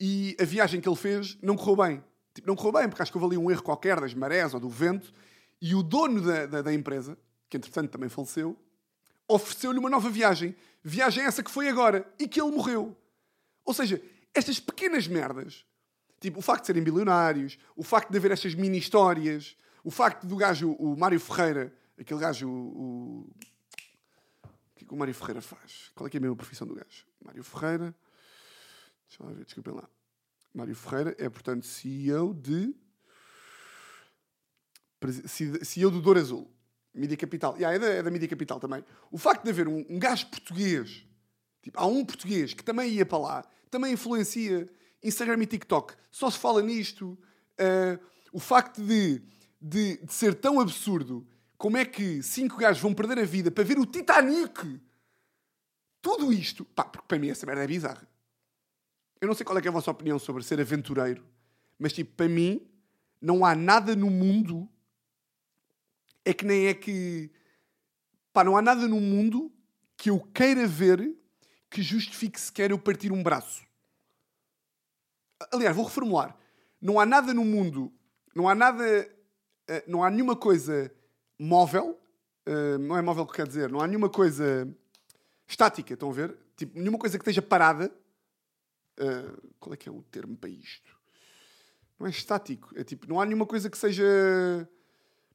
[0.00, 2.04] e a viagem que ele fez não correu bem.
[2.34, 4.60] Tipo, não correu bem, porque acho que houve ali um erro qualquer das marés ou
[4.60, 5.12] do vento
[5.60, 7.16] e o dono da, da, da empresa,
[7.48, 8.58] que entretanto também faleceu,
[9.28, 10.54] ofereceu-lhe uma nova viagem.
[10.82, 12.96] Viagem essa que foi agora e que ele morreu.
[13.64, 14.02] Ou seja,
[14.34, 15.64] estas pequenas merdas,
[16.20, 20.26] tipo o facto de serem bilionários, o facto de haver estas mini histórias, o facto
[20.26, 23.30] do gajo, o Mário Ferreira, aquele gajo, o, o...
[24.74, 25.90] que é que o Mário Ferreira faz?
[25.94, 27.06] Qual é que é a mesma profissão do gajo?
[27.24, 27.94] Mário Ferreira,
[29.08, 29.88] deixa lá ver, desculpem lá.
[30.52, 32.74] Mário Ferreira é, portanto, CEO de.
[35.26, 36.50] CEO do Douro Azul.
[36.94, 37.56] Mídia Capital.
[37.56, 38.84] Yeah, é, da, é da Mídia Capital também.
[39.10, 41.04] O facto de haver um, um gajo português,
[41.60, 44.70] tipo, há um português que também ia para lá, também influencia
[45.02, 47.18] Instagram e TikTok, só se fala nisto.
[47.58, 47.98] Uh,
[48.32, 49.20] o facto de,
[49.60, 51.26] de, de, ser tão absurdo
[51.64, 54.78] como é que cinco gajos vão perder a vida para ver o Titanic.
[56.02, 56.62] Tudo isto.
[56.62, 58.06] Pá, porque para mim essa merda é bizarra.
[59.18, 61.24] Eu não sei qual é, é a vossa opinião sobre ser aventureiro,
[61.78, 62.70] mas tipo, para mim,
[63.18, 64.68] não há nada no mundo
[66.22, 67.30] é que nem é que.
[68.30, 69.50] Pá, não há nada no mundo
[69.96, 71.16] que eu queira ver
[71.70, 73.64] que justifique sequer eu partir um braço.
[75.50, 76.36] Aliás, vou reformular.
[76.78, 77.90] Não há nada no mundo,
[78.34, 78.84] não há nada,
[79.66, 80.94] eh, não há nenhuma coisa
[81.44, 82.00] móvel,
[82.46, 84.68] eh, não é móvel que quer dizer, não há nenhuma coisa
[85.46, 86.36] estática, estão a ver?
[86.56, 87.92] Tipo, nenhuma coisa que esteja parada.
[88.96, 90.94] Eh, qual é que é o termo para isto?
[91.98, 94.04] Não é estático, é tipo, não há nenhuma coisa que seja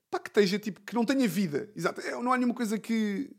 [0.10, 1.70] pá, que esteja tipo, que não tenha vida.
[1.76, 2.01] Exato.
[2.01, 3.30] É, não há nenhuma coisa que.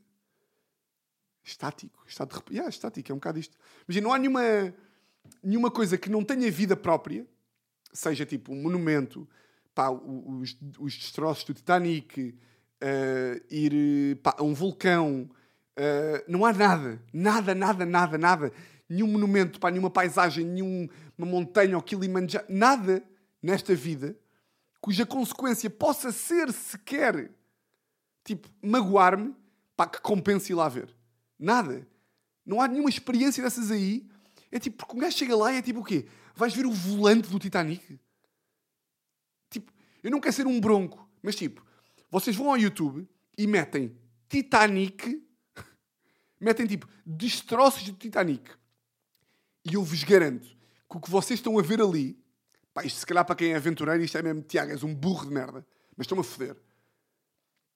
[1.42, 2.04] Estático.
[2.06, 2.34] Está de...
[2.50, 3.56] yeah, estático, é um bocado isto.
[3.88, 4.74] Imagina, não há nenhuma,
[5.42, 7.26] nenhuma coisa que não tenha vida própria,
[7.92, 9.28] seja tipo um monumento,
[9.74, 12.38] pá, os, os destroços do Titanic,
[12.82, 15.30] uh, ir a um vulcão.
[15.78, 17.02] Uh, não há nada.
[17.12, 18.52] Nada, nada, nada, nada.
[18.88, 22.46] Nenhum monumento, pá, nenhuma paisagem, nenhuma montanha ou Kilimanjaro.
[22.48, 23.02] Nada
[23.42, 24.16] nesta vida
[24.80, 27.30] cuja consequência possa ser sequer
[28.24, 29.34] tipo magoar-me,
[29.76, 30.94] pá, que compense ir lá ver.
[31.38, 31.86] Nada.
[32.44, 34.08] Não há nenhuma experiência dessas aí.
[34.50, 36.06] É tipo, porque um gajo chega lá e é tipo o quê?
[36.34, 38.00] Vais ver o volante do Titanic?
[39.50, 39.72] Tipo,
[40.02, 41.64] eu não quero ser um bronco, mas tipo,
[42.10, 43.96] vocês vão ao YouTube e metem
[44.28, 45.22] Titanic,
[46.40, 48.50] metem tipo destroços do Titanic.
[49.64, 50.48] E eu vos garanto
[50.88, 52.20] que o que vocês estão a ver ali
[52.72, 55.26] Pá, isto se calhar para quem é aventureiro, isto é mesmo, Tiago, és um burro
[55.26, 55.66] de merda.
[55.96, 56.56] Mas estão-me a foder.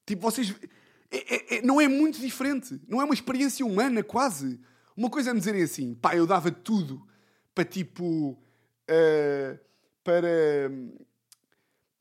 [0.06, 0.54] Tipo, vocês...
[1.10, 2.80] É, é, é, não é muito diferente.
[2.88, 4.60] Não é uma experiência humana, quase.
[4.96, 7.06] Uma coisa é me dizerem assim, pá, eu dava tudo
[7.54, 8.38] para tipo...
[8.88, 9.58] Uh,
[10.02, 10.70] para...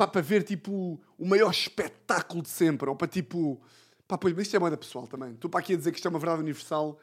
[0.04, 2.89] Pá, para ver tipo o maior espetáculo de sempre.
[2.89, 3.62] Ou para tipo...
[4.08, 5.32] Pá, pois, mas isto é moeda pessoal também.
[5.32, 6.99] Estou para aqui a dizer que isto é uma verdade universal.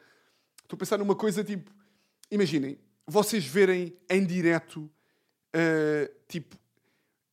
[0.61, 1.71] Estou a pensar numa coisa tipo...
[2.29, 2.77] Imaginem,
[3.07, 6.55] vocês verem em direto uh, tipo,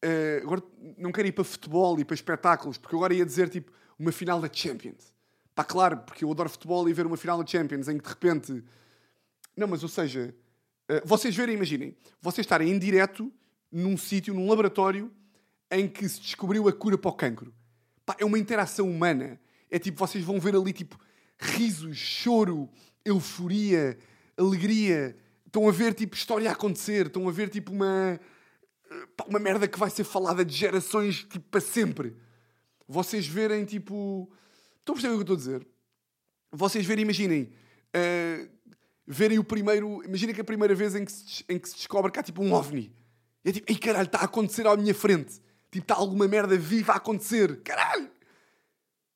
[0.02, 0.62] eh, agora
[0.96, 4.40] não quero ir para futebol e para espetáculos, porque agora ia dizer tipo uma final
[4.40, 5.12] da Champions.
[5.50, 8.08] Está claro, porque eu adoro futebol e ver uma final da Champions em que de
[8.08, 8.64] repente.
[9.56, 10.34] Não, mas ou seja,
[10.88, 13.32] eh, vocês verem, imaginem, vocês estarem em direto
[13.70, 15.12] num sítio, num laboratório,
[15.70, 17.54] em que se descobriu a cura para o cancro.
[18.04, 19.40] Pá, é uma interação humana.
[19.70, 20.98] É tipo, vocês vão ver ali tipo
[21.38, 22.68] risos, choro,
[23.04, 23.98] euforia,
[24.36, 25.16] alegria.
[25.46, 28.18] Estão a ver tipo história a acontecer, estão a ver tipo uma
[29.16, 32.16] pá, uma merda que vai ser falada de gerações tipo para sempre.
[32.86, 34.30] Vocês verem tipo,
[34.78, 35.68] estão a perceber o que eu estou a dizer?
[36.50, 37.52] Vocês verem, imaginem,
[37.94, 38.48] uh,
[39.06, 42.10] verem o primeiro, imaginem que a primeira vez em que se, em que se descobre
[42.10, 42.90] que há tipo um ovni.
[43.44, 45.40] E é tipo, ei caralho, está a acontecer à minha frente.
[45.70, 47.62] Tipo, está alguma merda viva a acontecer.
[47.62, 48.10] Caralho!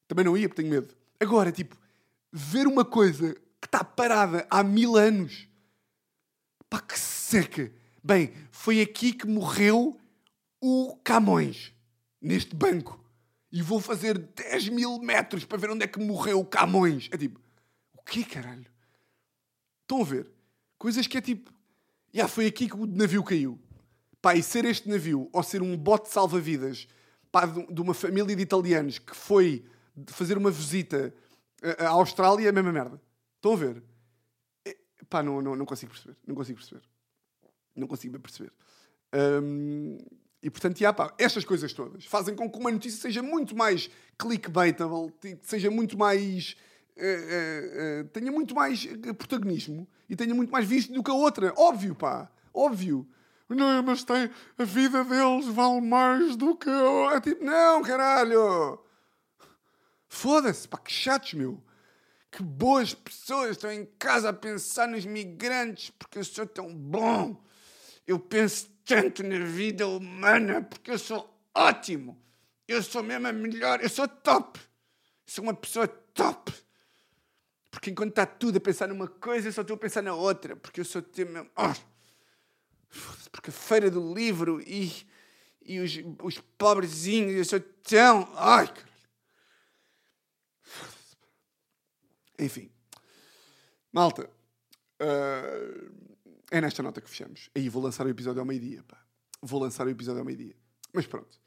[0.06, 0.94] Também não ia porque tenho medo.
[1.18, 1.76] Agora, tipo,
[2.30, 5.48] ver uma coisa que está parada há mil anos.
[6.68, 7.72] Pá, que seca!
[8.04, 9.98] Bem, foi aqui que morreu
[10.60, 11.72] o Camões.
[12.20, 13.02] Neste banco.
[13.50, 17.08] E vou fazer 10 mil metros para ver onde é que morreu o Camões.
[17.12, 17.40] É tipo,
[17.92, 18.66] o quê, caralho?
[19.82, 20.30] Estão a ver?
[20.78, 21.52] Coisas que é tipo,
[22.12, 23.58] já foi aqui que o navio caiu.
[24.22, 26.86] Pá, e ser este navio, ou ser um bote salva-vidas,
[27.70, 29.64] de uma família de italianos que foi
[30.06, 31.12] fazer uma visita
[31.78, 33.00] à Austrália, é a mesma merda.
[33.36, 33.82] Estão a ver?
[34.64, 34.76] É,
[35.10, 36.16] pá, não, não, não consigo perceber.
[36.24, 36.82] Não consigo perceber.
[37.74, 38.52] Não consigo perceber.
[39.12, 39.98] Um,
[40.42, 43.90] e portanto, yeah, pá, estas coisas todas fazem com que uma notícia seja muito mais
[44.18, 45.12] clickbaitable,
[45.42, 46.56] seja muito mais.
[46.96, 51.14] Uh, uh, uh, tenha muito mais protagonismo e tenha muito mais visto do que a
[51.14, 51.52] outra.
[51.56, 52.30] Óbvio, pá.
[52.52, 53.08] Óbvio.
[53.48, 54.30] Não, mas tem.
[54.58, 56.70] A vida deles vale mais do que.
[56.70, 58.78] É tipo, não, caralho!
[60.08, 61.62] Foda-se, pá, que chatos, meu.
[62.30, 67.42] Que boas pessoas estão em casa a pensar nos migrantes porque eu sou tão bom.
[68.06, 72.20] Eu penso tanto na vida humana porque eu sou ótimo.
[72.66, 73.82] Eu sou mesmo a melhor.
[73.82, 74.58] Eu sou top.
[75.26, 76.52] Sou uma pessoa top.
[77.70, 80.56] Porque enquanto está tudo a pensar numa coisa, eu só estou a pensar na outra.
[80.56, 81.50] Porque eu sou mesmo.
[81.56, 81.91] Oh.
[83.30, 84.92] Porque a feira do livro e,
[85.64, 88.30] e os, os pobrezinhos, eu sou tão.
[88.36, 88.92] Ai, caralho.
[92.38, 92.70] Enfim.
[93.92, 94.28] Malta.
[95.00, 95.92] Uh,
[96.50, 97.48] é nesta nota que fechamos.
[97.54, 98.84] Aí vou lançar o episódio ao meio-dia.
[99.40, 100.54] Vou lançar o episódio ao meio-dia.
[100.92, 101.40] Mas pronto.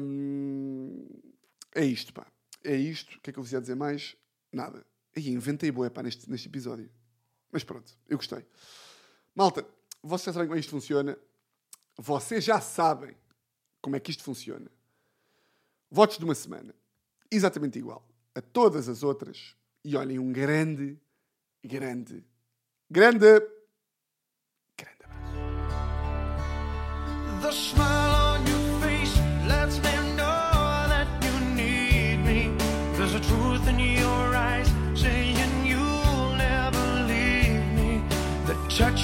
[0.00, 1.06] Hum,
[1.74, 2.26] é isto, pá.
[2.62, 3.16] É isto.
[3.16, 4.16] O que é que eu vos ia dizer mais?
[4.52, 4.86] Nada.
[5.16, 6.90] Aí inventei boé, pá, neste, neste episódio.
[7.50, 8.44] Mas pronto, eu gostei.
[9.34, 9.66] Malta,
[10.04, 11.18] vocês sabem como é isto funciona.
[11.96, 13.16] Vocês já sabem
[13.80, 14.70] como é que isto funciona.
[15.90, 16.74] Votos de uma semana.
[17.30, 19.56] Exatamente igual a todas as outras.
[19.82, 20.98] E olhem, um grande,
[21.62, 22.22] grande,
[22.90, 23.40] grande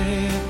[0.00, 0.49] say